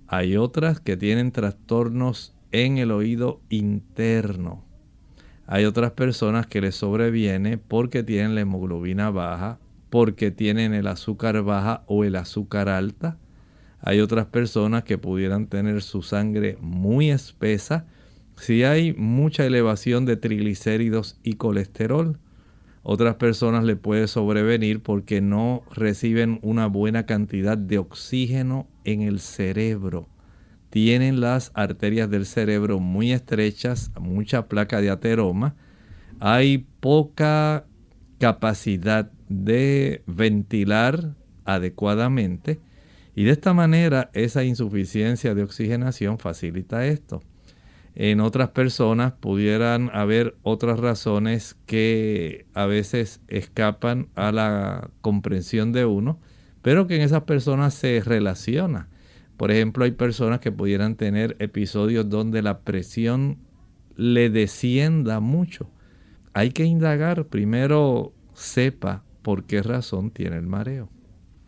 [0.07, 4.65] Hay otras que tienen trastornos en el oído interno.
[5.47, 9.59] Hay otras personas que les sobreviene porque tienen la hemoglobina baja,
[9.91, 13.19] porque tienen el azúcar baja o el azúcar alta.
[13.81, 17.87] Hay otras personas que pudieran tener su sangre muy espesa
[18.37, 22.19] si hay mucha elevación de triglicéridos y colesterol.
[22.83, 29.21] Otras personas le puede sobrevenir porque no reciben una buena cantidad de oxígeno en el
[29.21, 30.09] cerebro
[30.79, 35.57] tienen las arterias del cerebro muy estrechas, mucha placa de ateroma,
[36.21, 37.65] hay poca
[38.21, 42.61] capacidad de ventilar adecuadamente
[43.17, 47.25] y de esta manera esa insuficiencia de oxigenación facilita esto.
[47.97, 55.87] En otras personas pudieran haber otras razones que a veces escapan a la comprensión de
[55.87, 56.21] uno,
[56.63, 58.89] pero que en esas personas se relaciona
[59.39, 63.39] por ejemplo, hay personas que pudieran tener episodios donde la presión
[63.97, 65.71] le descienda mucho.
[66.35, 70.89] Hay que indagar, primero sepa por qué razón tiene el mareo.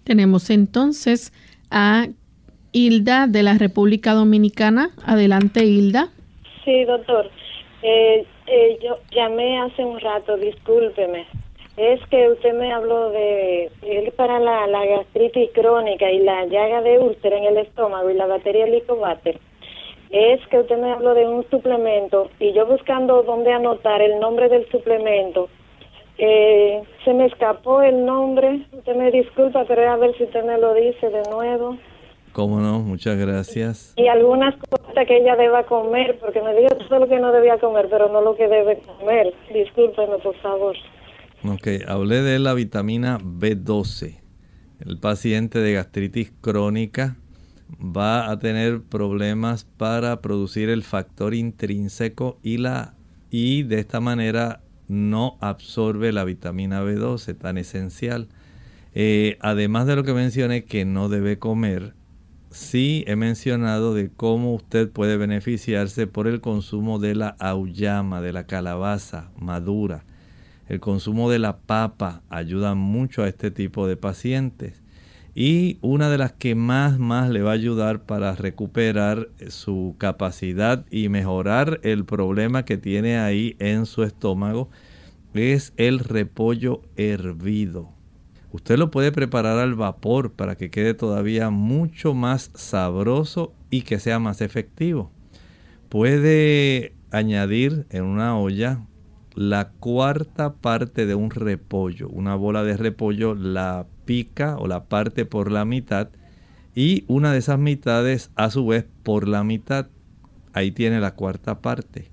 [0.04, 1.32] Tenemos entonces
[1.72, 2.06] a
[2.70, 4.90] Hilda de la República Dominicana.
[5.04, 6.10] Adelante, Hilda.
[6.64, 7.28] Sí, doctor.
[7.82, 11.26] Eh, eh, yo llamé hace un rato, discúlpeme
[11.80, 16.98] es que usted me habló de él para la, gastritis crónica y la llaga de
[16.98, 19.38] úlcera en el estómago y la batería Licobater.
[20.10, 24.50] Es que usted me habló de un suplemento y yo buscando dónde anotar el nombre
[24.50, 25.48] del suplemento,
[26.18, 28.66] eh, se me escapó el nombre.
[28.72, 31.78] Usted me disculpa, pero a ver si usted me lo dice de nuevo.
[32.32, 33.94] Cómo no, muchas gracias.
[33.96, 37.56] Y algunas cosas que ella deba comer, porque me dijo todo lo que no debía
[37.56, 39.32] comer, pero no lo que debe comer.
[39.50, 40.76] Discúlpeme, por favor.
[41.42, 44.18] Ok, hablé de la vitamina B12.
[44.80, 47.16] El paciente de gastritis crónica
[47.80, 52.92] va a tener problemas para producir el factor intrínseco y, la,
[53.30, 58.28] y de esta manera no absorbe la vitamina B12 tan esencial.
[58.94, 61.94] Eh, además de lo que mencioné que no debe comer,
[62.50, 68.34] sí he mencionado de cómo usted puede beneficiarse por el consumo de la auyama, de
[68.34, 70.04] la calabaza madura.
[70.70, 74.84] El consumo de la papa ayuda mucho a este tipo de pacientes.
[75.34, 80.86] Y una de las que más, más le va a ayudar para recuperar su capacidad
[80.88, 84.70] y mejorar el problema que tiene ahí en su estómago
[85.34, 87.90] es el repollo hervido.
[88.52, 93.98] Usted lo puede preparar al vapor para que quede todavía mucho más sabroso y que
[93.98, 95.10] sea más efectivo.
[95.88, 98.86] Puede añadir en una olla
[99.34, 102.08] la cuarta parte de un repollo.
[102.08, 106.08] Una bola de repollo la pica o la parte por la mitad
[106.74, 109.88] y una de esas mitades a su vez por la mitad.
[110.52, 112.10] Ahí tiene la cuarta parte.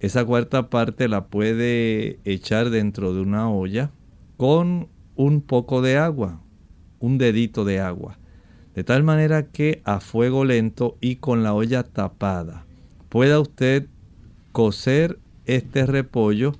[0.00, 3.90] Esa cuarta parte la puede echar dentro de una olla
[4.36, 6.40] con un poco de agua,
[6.98, 8.18] un dedito de agua.
[8.74, 12.64] De tal manera que a fuego lento y con la olla tapada
[13.08, 13.86] pueda usted
[14.52, 16.52] cocer este repollo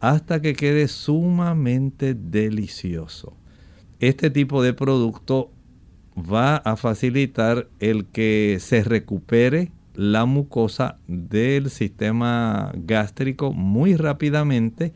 [0.00, 3.34] hasta que quede sumamente delicioso.
[4.00, 5.50] Este tipo de producto
[6.16, 14.92] va a facilitar el que se recupere la mucosa del sistema gástrico muy rápidamente,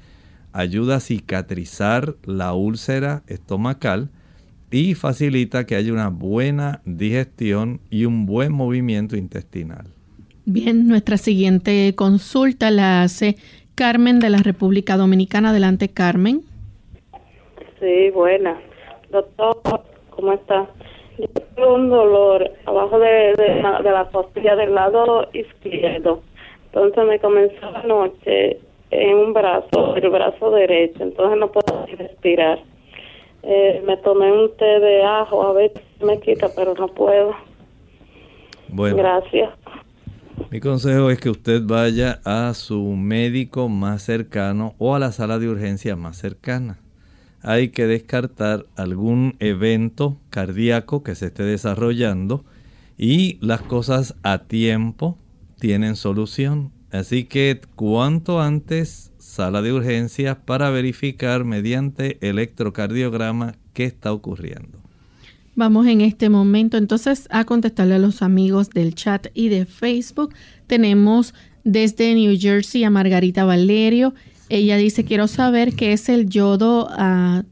[0.53, 4.11] ayuda a cicatrizar la úlcera estomacal
[4.71, 9.98] y facilita que haya una buena digestión y un buen movimiento intestinal.
[10.51, 13.37] Bien, nuestra siguiente consulta la hace
[13.75, 15.51] Carmen de la República Dominicana.
[15.51, 16.41] Adelante, Carmen.
[17.79, 18.59] Sí, buena.
[19.11, 19.61] Doctor,
[20.09, 20.67] ¿cómo está?
[21.19, 26.23] Yo tengo un dolor abajo de, la, costilla del lado izquierdo.
[26.73, 28.59] Entonces me comenzó anoche
[28.91, 32.59] en un brazo, el brazo derecho, entonces no puedo respirar.
[33.43, 37.35] Eh, me tomé un té de ajo, a ver si me quita, pero no puedo.
[38.71, 38.97] Bueno.
[38.97, 39.51] Gracias.
[40.51, 45.39] Mi consejo es que usted vaya a su médico más cercano o a la sala
[45.39, 46.79] de urgencia más cercana.
[47.43, 52.47] Hay que descartar algún evento cardíaco que se esté desarrollando
[52.97, 55.19] y las cosas a tiempo
[55.61, 56.73] tienen solución.
[56.91, 64.78] Así que cuanto antes sala de urgencias para verificar mediante electrocardiograma qué está ocurriendo.
[65.59, 70.33] Vamos en este momento entonces a contestarle a los amigos del chat y de Facebook.
[70.69, 71.35] Tenemos
[71.65, 74.15] desde New Jersey a Margarita Valerio.
[74.51, 77.43] Ella dice, quiero saber qué es el yodo, ah,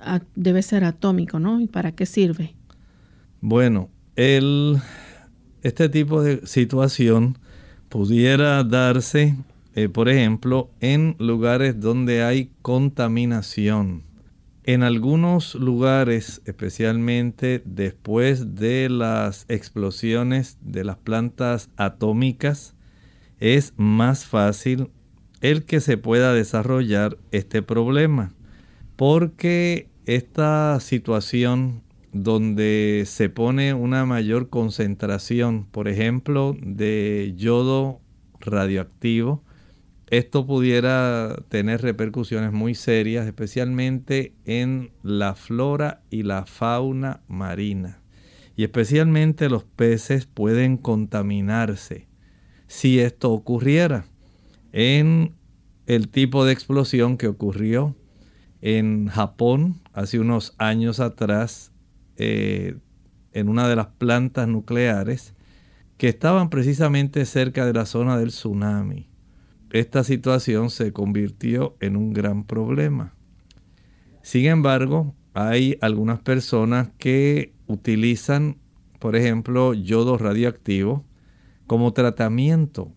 [0.00, 1.60] ah, debe ser atómico, ¿no?
[1.60, 2.54] ¿Y para qué sirve?
[3.42, 7.36] Bueno, este tipo de situación
[7.90, 9.36] pudiera darse,
[9.74, 14.04] eh, por ejemplo, en lugares donde hay contaminación.
[14.64, 22.76] En algunos lugares, especialmente después de las explosiones de las plantas atómicas,
[23.40, 24.90] es más fácil
[25.40, 28.34] el que se pueda desarrollar este problema,
[28.94, 31.82] porque esta situación
[32.12, 38.00] donde se pone una mayor concentración, por ejemplo, de yodo
[38.38, 39.42] radioactivo,
[40.12, 48.02] esto pudiera tener repercusiones muy serias, especialmente en la flora y la fauna marina.
[48.54, 52.08] Y especialmente los peces pueden contaminarse
[52.66, 54.04] si esto ocurriera.
[54.72, 55.32] En
[55.86, 57.96] el tipo de explosión que ocurrió
[58.60, 61.72] en Japón hace unos años atrás
[62.16, 62.76] eh,
[63.32, 65.32] en una de las plantas nucleares
[65.96, 69.11] que estaban precisamente cerca de la zona del tsunami.
[69.72, 73.14] Esta situación se convirtió en un gran problema.
[74.20, 78.58] Sin embargo, hay algunas personas que utilizan,
[78.98, 81.06] por ejemplo, yodo radioactivo
[81.66, 82.92] como tratamiento,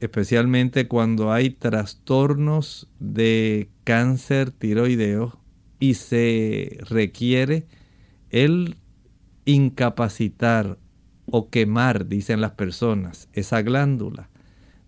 [0.00, 5.38] especialmente cuando hay trastornos de cáncer tiroideo
[5.78, 7.68] y se requiere
[8.30, 8.76] el
[9.44, 10.78] incapacitar
[11.26, 14.30] o quemar, dicen las personas, esa glándula.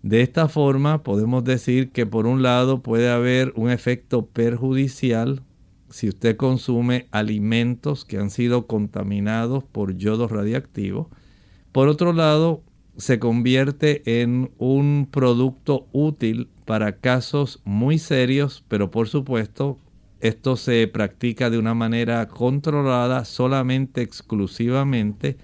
[0.03, 5.43] De esta forma podemos decir que por un lado puede haber un efecto perjudicial
[5.89, 11.09] si usted consume alimentos que han sido contaminados por yodo radiactivo.
[11.71, 12.63] Por otro lado,
[12.97, 19.77] se convierte en un producto útil para casos muy serios, pero por supuesto
[20.19, 25.37] esto se practica de una manera controlada, solamente exclusivamente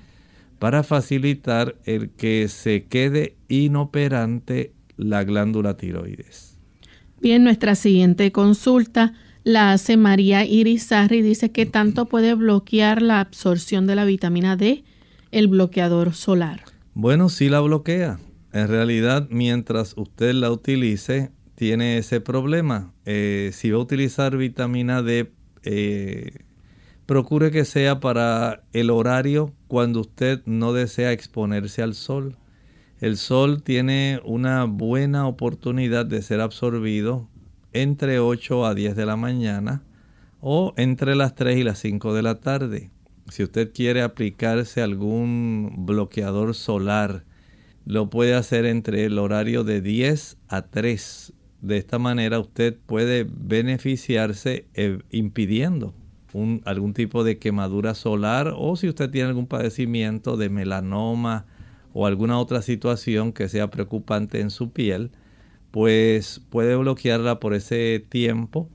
[0.59, 6.57] para facilitar el que se quede inoperante la glándula tiroides.
[7.21, 11.21] Bien, nuestra siguiente consulta la hace María Irizarri.
[11.21, 14.83] Dice que tanto puede bloquear la absorción de la vitamina D
[15.31, 16.61] el bloqueador solar.
[16.93, 18.19] Bueno, sí la bloquea.
[18.53, 22.93] En realidad, mientras usted la utilice, tiene ese problema.
[23.05, 25.31] Eh, si va a utilizar vitamina D,
[25.63, 26.45] eh,
[27.07, 32.37] procure que sea para el horario cuando usted no desea exponerse al sol.
[32.99, 37.29] El sol tiene una buena oportunidad de ser absorbido
[37.71, 39.83] entre 8 a 10 de la mañana
[40.41, 42.91] o entre las 3 y las 5 de la tarde.
[43.29, 47.23] Si usted quiere aplicarse algún bloqueador solar,
[47.85, 53.25] lo puede hacer entre el horario de 10 a 3 de esta manera usted puede
[53.27, 55.95] beneficiarse eh, impidiendo
[56.65, 61.45] algún tipo de quemadura solar o si usted tiene algún padecimiento de melanoma
[61.93, 65.11] o alguna otra situación que sea preocupante en su piel,
[65.71, 68.69] pues puede bloquearla por ese tiempo.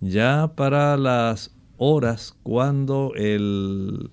[0.00, 4.10] Ya para las horas cuando el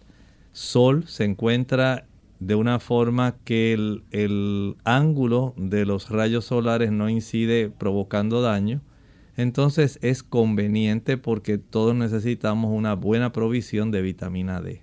[0.51, 2.05] sol se encuentra
[2.39, 8.81] de una forma que el, ángulo de los rayos solares no incide provocando daño,
[9.35, 14.81] entonces es conveniente porque todos necesitamos una buena provisión de vitamina D.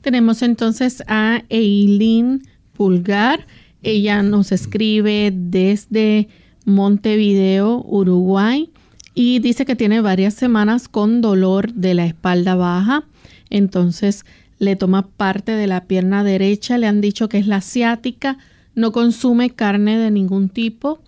[0.00, 3.46] Tenemos entonces a Eileen Pulgar.
[3.82, 6.28] Ella nos escribe desde
[6.64, 8.70] Montevideo, Uruguay,
[9.14, 13.04] y dice que tiene varias semanas con dolor de la espalda baja.
[13.50, 14.24] Entonces
[14.58, 18.38] le toma parte de la pierna derecha, le han dicho que es la asiática,
[18.74, 21.00] no consume carne de ningún tipo,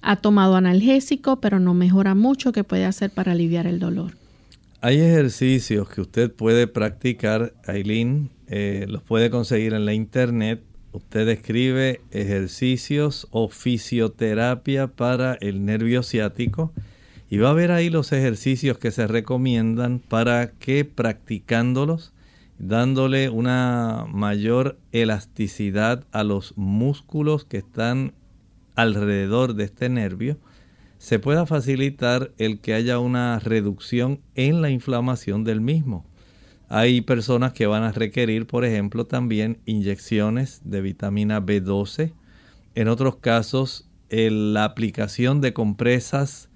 [0.00, 4.12] ha tomado analgésico, pero no mejora mucho, ¿qué puede hacer para aliviar el dolor?
[4.80, 10.62] Hay ejercicios que usted puede practicar, Aileen, eh, los puede conseguir en la internet.
[10.92, 16.72] usted escribe ejercicios o fisioterapia para el nervio ciático
[17.28, 22.12] y va a ver ahí los ejercicios que se recomiendan para que practicándolos,
[22.58, 28.14] dándole una mayor elasticidad a los músculos que están
[28.78, 30.38] alrededor de este nervio,
[30.98, 36.06] se pueda facilitar el que haya una reducción en la inflamación del mismo.
[36.68, 42.12] Hay personas que van a requerir, por ejemplo, también inyecciones de vitamina B12.
[42.76, 46.48] En otros casos, la aplicación de compresas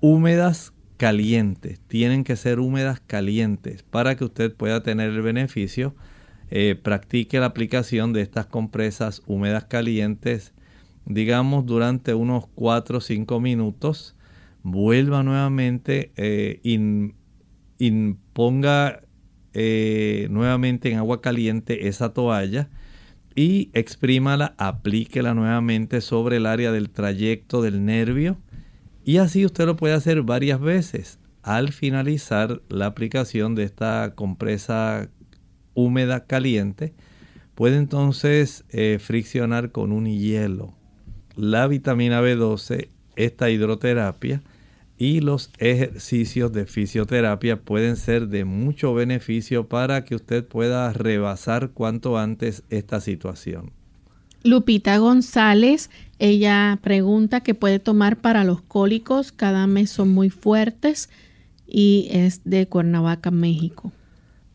[0.00, 1.80] húmedas calientes.
[1.88, 5.96] Tienen que ser húmedas calientes para que usted pueda tener el beneficio.
[6.50, 10.54] Eh, practique la aplicación de estas compresas húmedas calientes,
[11.06, 14.16] digamos, durante unos 4 o 5 minutos.
[14.62, 16.60] Vuelva nuevamente, eh,
[17.78, 19.02] imponga
[19.54, 22.68] eh, nuevamente en agua caliente esa toalla
[23.36, 28.38] y exprímala, aplíquela nuevamente sobre el área del trayecto del nervio
[29.04, 31.20] y así usted lo puede hacer varias veces.
[31.42, 35.08] Al finalizar la aplicación de esta compresa
[35.74, 36.92] húmeda caliente,
[37.54, 40.75] puede entonces eh, friccionar con un hielo
[41.36, 44.42] la vitamina B12, esta hidroterapia
[44.98, 51.70] y los ejercicios de fisioterapia pueden ser de mucho beneficio para que usted pueda rebasar
[51.70, 53.72] cuanto antes esta situación.
[54.42, 61.10] Lupita González, ella pregunta qué puede tomar para los cólicos, cada mes son muy fuertes
[61.66, 63.92] y es de Cuernavaca, México.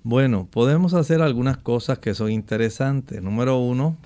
[0.03, 3.21] Bueno, podemos hacer algunas cosas que son interesantes.
[3.21, 3.97] Número uno,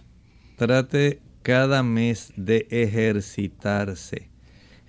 [0.58, 4.32] trate cada mes de ejercitarse.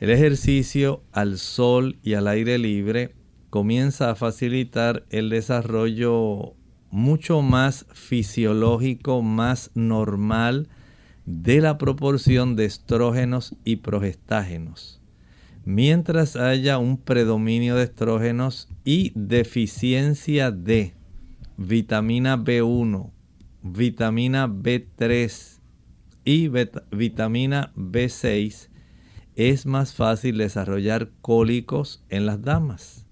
[0.01, 3.15] El ejercicio al sol y al aire libre
[3.51, 6.55] comienza a facilitar el desarrollo
[6.91, 10.71] mucho más fisiológico, más normal
[11.27, 15.03] de la proporción de estrógenos y progestágenos.
[15.67, 20.95] Mientras haya un predominio de estrógenos y deficiencia de
[21.59, 23.11] vitamina B1,
[23.63, 25.56] vitamina B3
[26.27, 26.51] y
[26.91, 28.69] vitamina B6,
[29.37, 33.07] es más fácil desarrollar cólicos en las damas.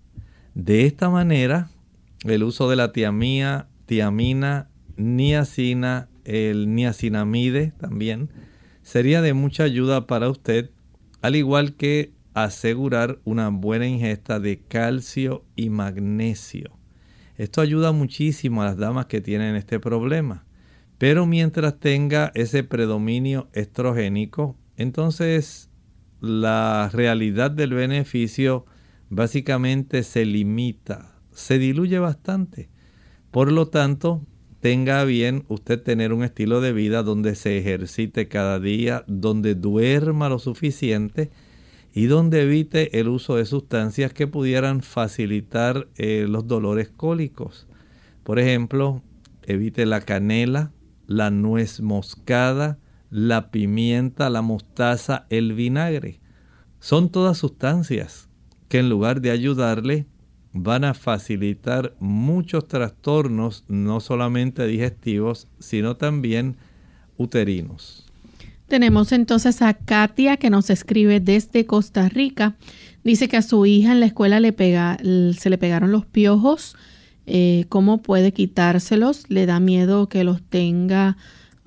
[0.54, 1.70] De esta manera,
[2.24, 8.30] el uso de la tiamina, tiamina, niacina, el niacinamide también,
[8.82, 10.70] sería de mucha ayuda para usted,
[11.22, 16.76] al igual que asegurar una buena ingesta de calcio y magnesio.
[17.36, 20.44] Esto ayuda muchísimo a las damas que tienen este problema.
[21.04, 25.68] Pero mientras tenga ese predominio estrogénico, entonces
[26.22, 28.64] la realidad del beneficio
[29.10, 32.70] básicamente se limita, se diluye bastante.
[33.30, 34.22] Por lo tanto,
[34.60, 40.30] tenga bien usted tener un estilo de vida donde se ejercite cada día, donde duerma
[40.30, 41.30] lo suficiente
[41.92, 47.66] y donde evite el uso de sustancias que pudieran facilitar eh, los dolores cólicos.
[48.22, 49.02] Por ejemplo,
[49.42, 50.72] evite la canela,
[51.06, 52.78] la nuez moscada,
[53.10, 56.20] la pimienta, la mostaza, el vinagre.
[56.80, 58.28] Son todas sustancias
[58.68, 60.06] que en lugar de ayudarle
[60.52, 66.56] van a facilitar muchos trastornos, no solamente digestivos, sino también
[67.16, 68.06] uterinos.
[68.68, 72.56] Tenemos entonces a Katia que nos escribe desde Costa Rica.
[73.02, 74.96] Dice que a su hija en la escuela le pega,
[75.38, 76.76] se le pegaron los piojos.
[77.26, 79.30] Eh, ¿Cómo puede quitárselos?
[79.30, 81.16] Le da miedo que los tenga,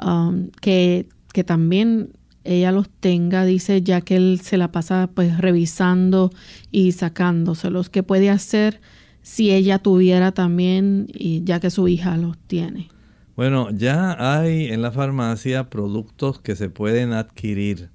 [0.03, 2.11] um, que, que también
[2.43, 6.31] ella los tenga, dice, ya que él se la pasa pues revisando
[6.71, 7.89] y sacándoselos.
[7.89, 8.79] ¿Qué puede hacer
[9.21, 12.89] si ella tuviera también, y ya que su hija los tiene?
[13.35, 17.89] Bueno, ya hay en la farmacia productos que se pueden adquirir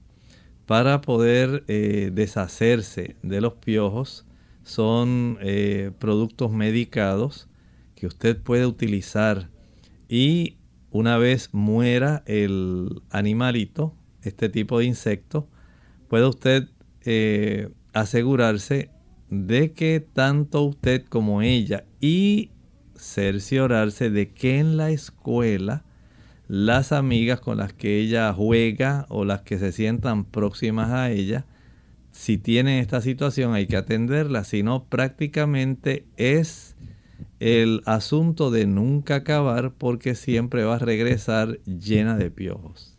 [0.66, 4.24] para poder eh, deshacerse de los piojos.
[4.62, 7.48] Son eh, productos medicados
[8.03, 9.48] que usted puede utilizar
[10.09, 10.57] y
[10.90, 15.48] una vez muera el animalito, este tipo de insecto,
[16.09, 16.68] puede usted
[17.03, 18.90] eh, asegurarse
[19.30, 22.50] de que tanto usted como ella y
[22.96, 25.84] cerciorarse de que en la escuela
[26.48, 31.46] las amigas con las que ella juega o las que se sientan próximas a ella,
[32.11, 36.71] si tienen esta situación hay que atenderla, si no prácticamente es
[37.43, 42.95] el asunto de nunca acabar porque siempre va a regresar llena de piojos.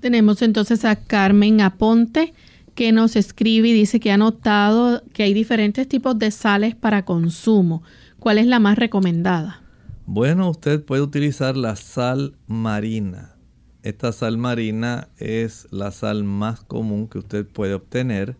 [0.00, 2.34] Tenemos entonces a Carmen Aponte
[2.74, 7.04] que nos escribe y dice que ha notado que hay diferentes tipos de sales para
[7.04, 7.84] consumo.
[8.18, 9.62] ¿Cuál es la más recomendada?
[10.04, 13.36] Bueno, usted puede utilizar la sal marina.
[13.84, 18.34] esta sal marina es la sal más común que usted puede obtener.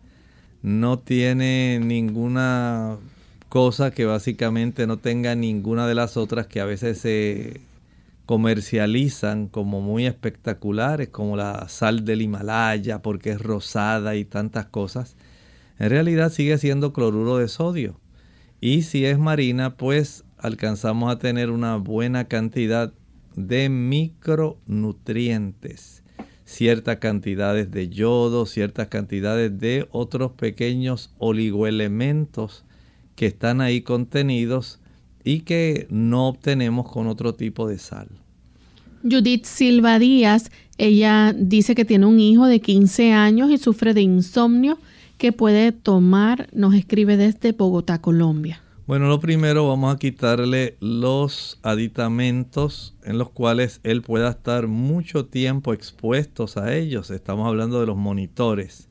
[0.61, 2.97] No tiene ninguna
[3.49, 7.61] cosa que básicamente no tenga ninguna de las otras que a veces se
[8.25, 15.15] comercializan como muy espectaculares, como la sal del Himalaya, porque es rosada y tantas cosas.
[15.79, 17.97] En realidad sigue siendo cloruro de sodio.
[18.59, 22.91] Y si es marina, pues alcanzamos a tener una buena cantidad
[23.35, 26.03] de micronutrientes,
[26.43, 32.65] ciertas cantidades de yodo, ciertas cantidades de otros pequeños oligoelementos
[33.17, 34.79] que están ahí contenidos
[35.23, 38.07] y que no obtenemos con otro tipo de sal.
[39.03, 44.01] Judith Silva Díaz, ella dice que tiene un hijo de 15 años y sufre de
[44.03, 44.77] insomnio
[45.17, 48.61] que puede tomar, nos escribe desde Bogotá, Colombia.
[48.85, 55.25] Bueno, lo primero vamos a quitarle los aditamentos en los cuales él pueda estar mucho
[55.25, 57.09] tiempo expuestos a ellos.
[57.09, 58.86] Estamos hablando de los monitores.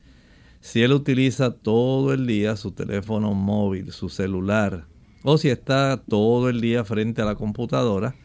[0.67, 4.87] Si él utiliza todo el día su teléfono móvil, su celular,
[5.23, 8.17] o si está todo el día frente a la computadora,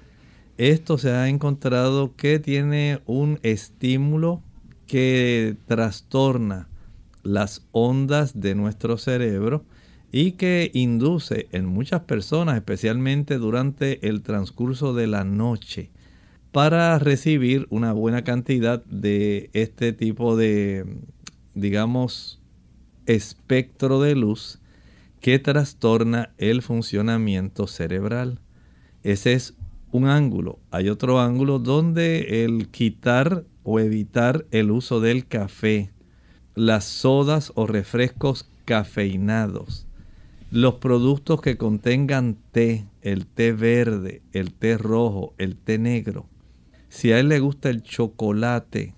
[0.58, 4.42] esto se ha encontrado que tiene un estímulo
[4.88, 6.68] que trastorna
[7.22, 9.64] las ondas de nuestro cerebro
[10.12, 15.92] y que induce en muchas personas, especialmente durante el transcurso de la noche,
[16.52, 20.86] para recibir una buena cantidad de este tipo de,
[21.54, 22.40] digamos,
[23.06, 24.60] espectro de luz
[25.20, 28.40] que trastorna el funcionamiento cerebral.
[29.04, 29.56] Ese es
[29.92, 30.60] un ángulo.
[30.72, 35.92] Hay otro ángulo donde el quitar o evitar el uso del café,
[36.56, 39.88] las sodas o refrescos cafeinados,
[40.50, 46.26] los productos que contengan té, el té verde, el té rojo, el té negro.
[46.90, 48.96] Si a él le gusta el chocolate,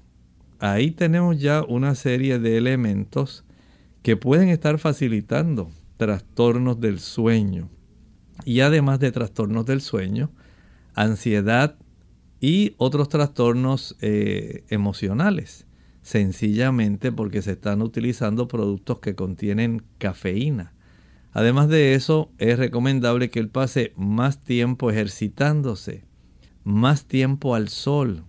[0.63, 3.43] ahí tenemos ya una serie de elementos
[4.01, 7.69] que pueden estar facilitando trastornos del sueño.
[8.45, 10.31] Y además de trastornos del sueño,
[10.95, 11.75] ansiedad
[12.39, 15.67] y otros trastornos eh, emocionales,
[16.01, 20.73] sencillamente porque se están utilizando productos que contienen cafeína.
[21.33, 26.05] Además de eso, es recomendable que él pase más tiempo ejercitándose,
[26.63, 28.23] más tiempo al sol.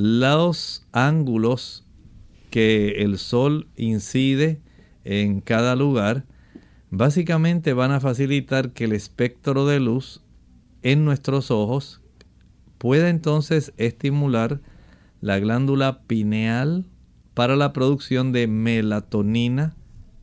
[0.00, 1.84] Los ángulos
[2.50, 4.60] que el sol incide
[5.02, 6.24] en cada lugar
[6.92, 10.22] básicamente van a facilitar que el espectro de luz
[10.84, 12.00] en nuestros ojos
[12.78, 14.60] pueda entonces estimular
[15.20, 16.86] la glándula pineal
[17.34, 19.74] para la producción de melatonina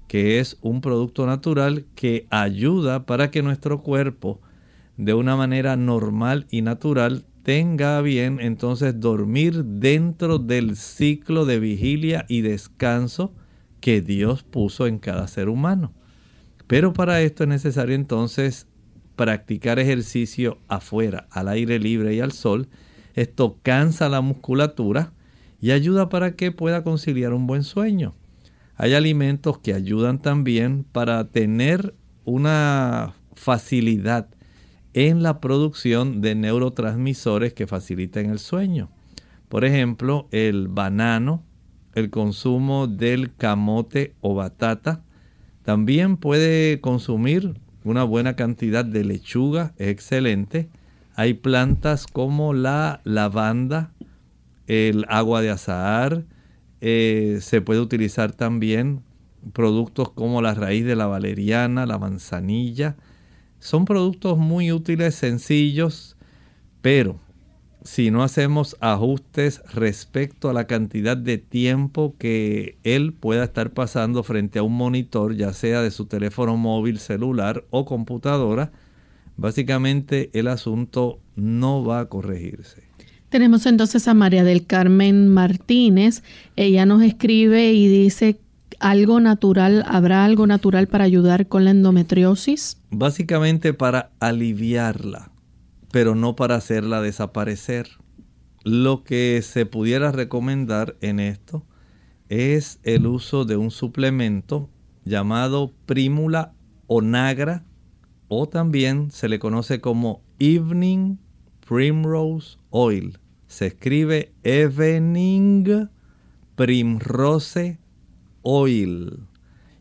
[0.08, 4.40] que es un producto natural que ayuda para que nuestro cuerpo
[4.96, 12.26] de una manera normal y natural tenga bien entonces dormir dentro del ciclo de vigilia
[12.28, 13.36] y descanso
[13.82, 15.94] que Dios puso en cada ser humano.
[16.66, 18.66] Pero para esto es necesario entonces
[19.16, 22.68] practicar ejercicio afuera, al aire libre y al sol.
[23.14, 25.14] Esto cansa la musculatura
[25.62, 28.16] y ayuda para que pueda conciliar un buen sueño.
[28.76, 31.94] Hay alimentos que ayudan también para tener
[32.24, 34.35] una facilidad
[34.96, 38.90] en la producción de neurotransmisores que faciliten el sueño.
[39.50, 41.44] Por ejemplo, el banano,
[41.96, 45.04] el consumo del camote o batata.
[45.64, 50.70] También puede consumir una buena cantidad de lechuga, excelente.
[51.14, 53.92] Hay plantas como la lavanda,
[54.66, 56.24] el agua de azahar,
[56.80, 59.02] eh, se puede utilizar también
[59.52, 62.96] productos como la raíz de la valeriana, la manzanilla.
[63.66, 66.18] Son productos muy útiles, sencillos,
[66.84, 67.20] pero
[67.84, 74.22] si no hacemos ajustes respecto a la cantidad de tiempo que él pueda estar pasando
[74.22, 78.72] frente a un monitor, ya sea de su teléfono móvil, celular o computadora,
[79.36, 82.84] básicamente el asunto no va a corregirse.
[83.30, 86.22] Tenemos entonces a María del Carmen Martínez.
[86.56, 88.38] Ella nos escribe y dice,
[88.80, 92.78] ¿algo natural, habrá algo natural para ayudar con la endometriosis?
[92.92, 95.32] Básicamente para aliviarla,
[95.92, 97.88] pero no para hacerla desaparecer.
[98.64, 101.66] Lo que se pudiera recomendar en esto
[102.30, 104.70] es el uso de un suplemento
[105.04, 106.54] llamado Primula
[106.88, 107.64] Onagra
[108.28, 111.18] o también se le conoce como Evening
[111.68, 115.88] Primrose Oil se escribe Evening
[116.56, 117.80] Primrose
[118.48, 119.24] Oil.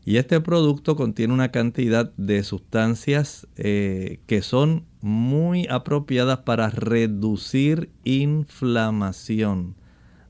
[0.05, 7.89] Y este producto contiene una cantidad de sustancias eh, que son muy apropiadas para reducir
[8.03, 9.75] inflamación.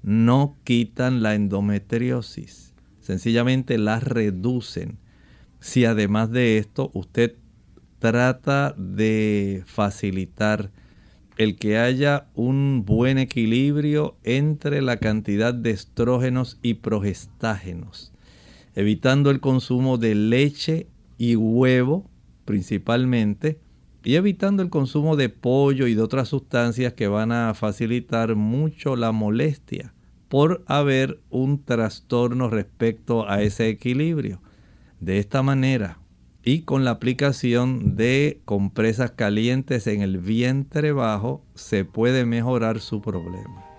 [0.03, 4.99] no quitan la endometriosis, sencillamente la reducen.
[5.59, 7.35] Si además de esto usted
[7.99, 10.71] trata de facilitar
[11.37, 18.13] el que haya un buen equilibrio entre la cantidad de estrógenos y progestágenos,
[18.75, 22.09] evitando el consumo de leche y huevo
[22.45, 23.59] principalmente,
[24.03, 28.95] y evitando el consumo de pollo y de otras sustancias que van a facilitar mucho
[28.95, 29.93] la molestia
[30.29, 34.41] por haber un trastorno respecto a ese equilibrio.
[34.99, 35.99] De esta manera,
[36.43, 43.01] y con la aplicación de compresas calientes en el vientre bajo, se puede mejorar su
[43.01, 43.74] problema.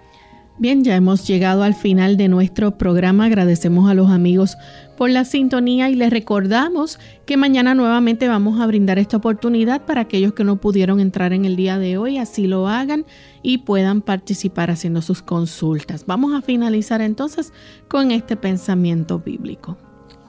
[0.58, 3.26] Bien, ya hemos llegado al final de nuestro programa.
[3.26, 4.56] Agradecemos a los amigos
[4.96, 10.00] por la sintonía y les recordamos que mañana nuevamente vamos a brindar esta oportunidad para
[10.00, 13.04] aquellos que no pudieron entrar en el día de hoy, así lo hagan
[13.42, 16.06] y puedan participar haciendo sus consultas.
[16.06, 17.52] Vamos a finalizar entonces
[17.86, 19.76] con este pensamiento bíblico.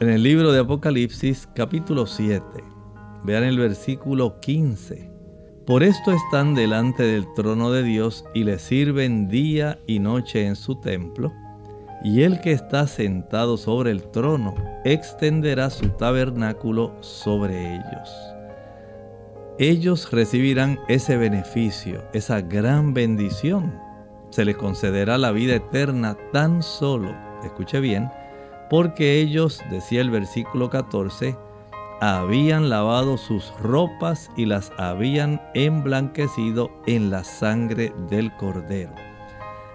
[0.02, 2.44] En el libro de Apocalipsis capítulo 7,
[3.24, 5.17] vean el versículo 15.
[5.68, 10.56] Por esto están delante del trono de Dios y le sirven día y noche en
[10.56, 11.34] su templo,
[12.06, 14.56] y el que está sentado sobre el trono
[14.86, 18.10] extenderá su tabernáculo sobre ellos.
[19.60, 23.78] Ellos recibirán ese beneficio, esa gran bendición.
[24.30, 27.14] Se les concederá la vida eterna tan solo,
[27.44, 28.10] escuche bien,
[28.70, 31.36] porque ellos, decía el versículo 14,
[32.00, 38.94] habían lavado sus ropas y las habían emblanquecido en la sangre del cordero.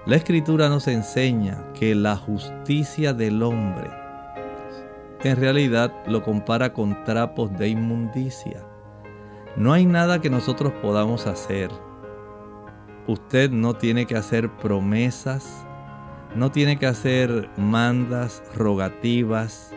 [0.06, 3.90] La escritura nos enseña que la justicia del hombre
[5.24, 8.64] en realidad lo compara con trapos de inmundicia.
[9.56, 11.70] No hay nada que nosotros podamos hacer.
[13.06, 15.64] Usted no tiene que hacer promesas,
[16.34, 19.72] no tiene que hacer mandas, rogativas,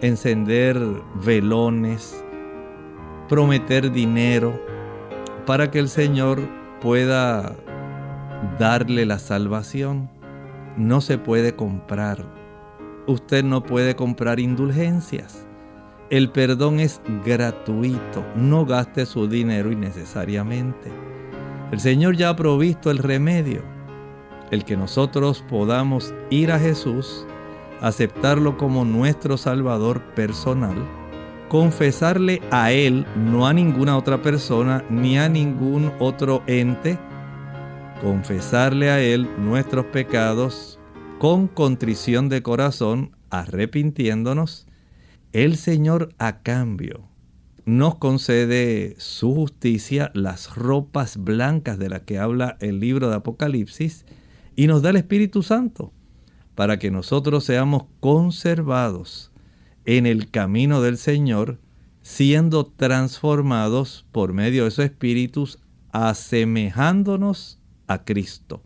[0.00, 0.78] encender
[1.24, 2.24] velones,
[3.28, 4.60] prometer dinero
[5.46, 6.40] para que el Señor
[6.80, 7.54] pueda
[8.58, 10.10] darle la salvación.
[10.76, 12.24] No se puede comprar.
[13.06, 15.46] Usted no puede comprar indulgencias.
[16.10, 18.24] El perdón es gratuito.
[18.36, 20.90] No gaste su dinero innecesariamente.
[21.70, 23.62] El Señor ya ha provisto el remedio.
[24.50, 27.26] El que nosotros podamos ir a Jesús
[27.80, 30.76] aceptarlo como nuestro Salvador personal,
[31.48, 36.98] confesarle a Él, no a ninguna otra persona ni a ningún otro ente,
[38.00, 40.78] confesarle a Él nuestros pecados
[41.18, 44.66] con contrición de corazón, arrepintiéndonos,
[45.32, 47.08] el Señor a cambio
[47.66, 54.04] nos concede su justicia, las ropas blancas de las que habla el libro de Apocalipsis,
[54.54, 55.92] y nos da el Espíritu Santo
[56.54, 59.32] para que nosotros seamos conservados
[59.84, 61.60] en el camino del Señor,
[62.02, 65.58] siendo transformados por medio de esos espíritus,
[65.92, 68.62] asemejándonos a Cristo.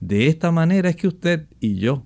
[0.00, 2.04] De esta manera es que usted y yo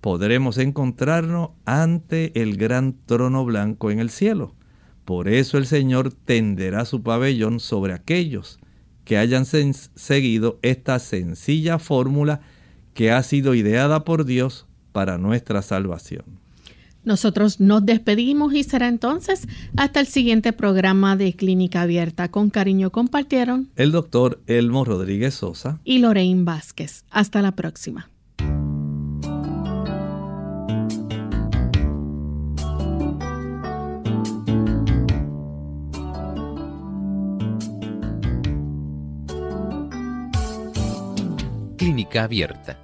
[0.00, 4.54] podremos encontrarnos ante el gran trono blanco en el cielo.
[5.04, 8.58] Por eso el Señor tenderá su pabellón sobre aquellos
[9.04, 12.40] que hayan seguido esta sencilla fórmula
[12.94, 16.24] que ha sido ideada por Dios para nuestra salvación.
[17.04, 22.30] Nosotros nos despedimos y será entonces hasta el siguiente programa de Clínica Abierta.
[22.30, 27.04] Con cariño compartieron el doctor Elmo Rodríguez Sosa y Lorraine Vázquez.
[27.10, 28.08] Hasta la próxima.
[41.76, 42.83] Clínica Abierta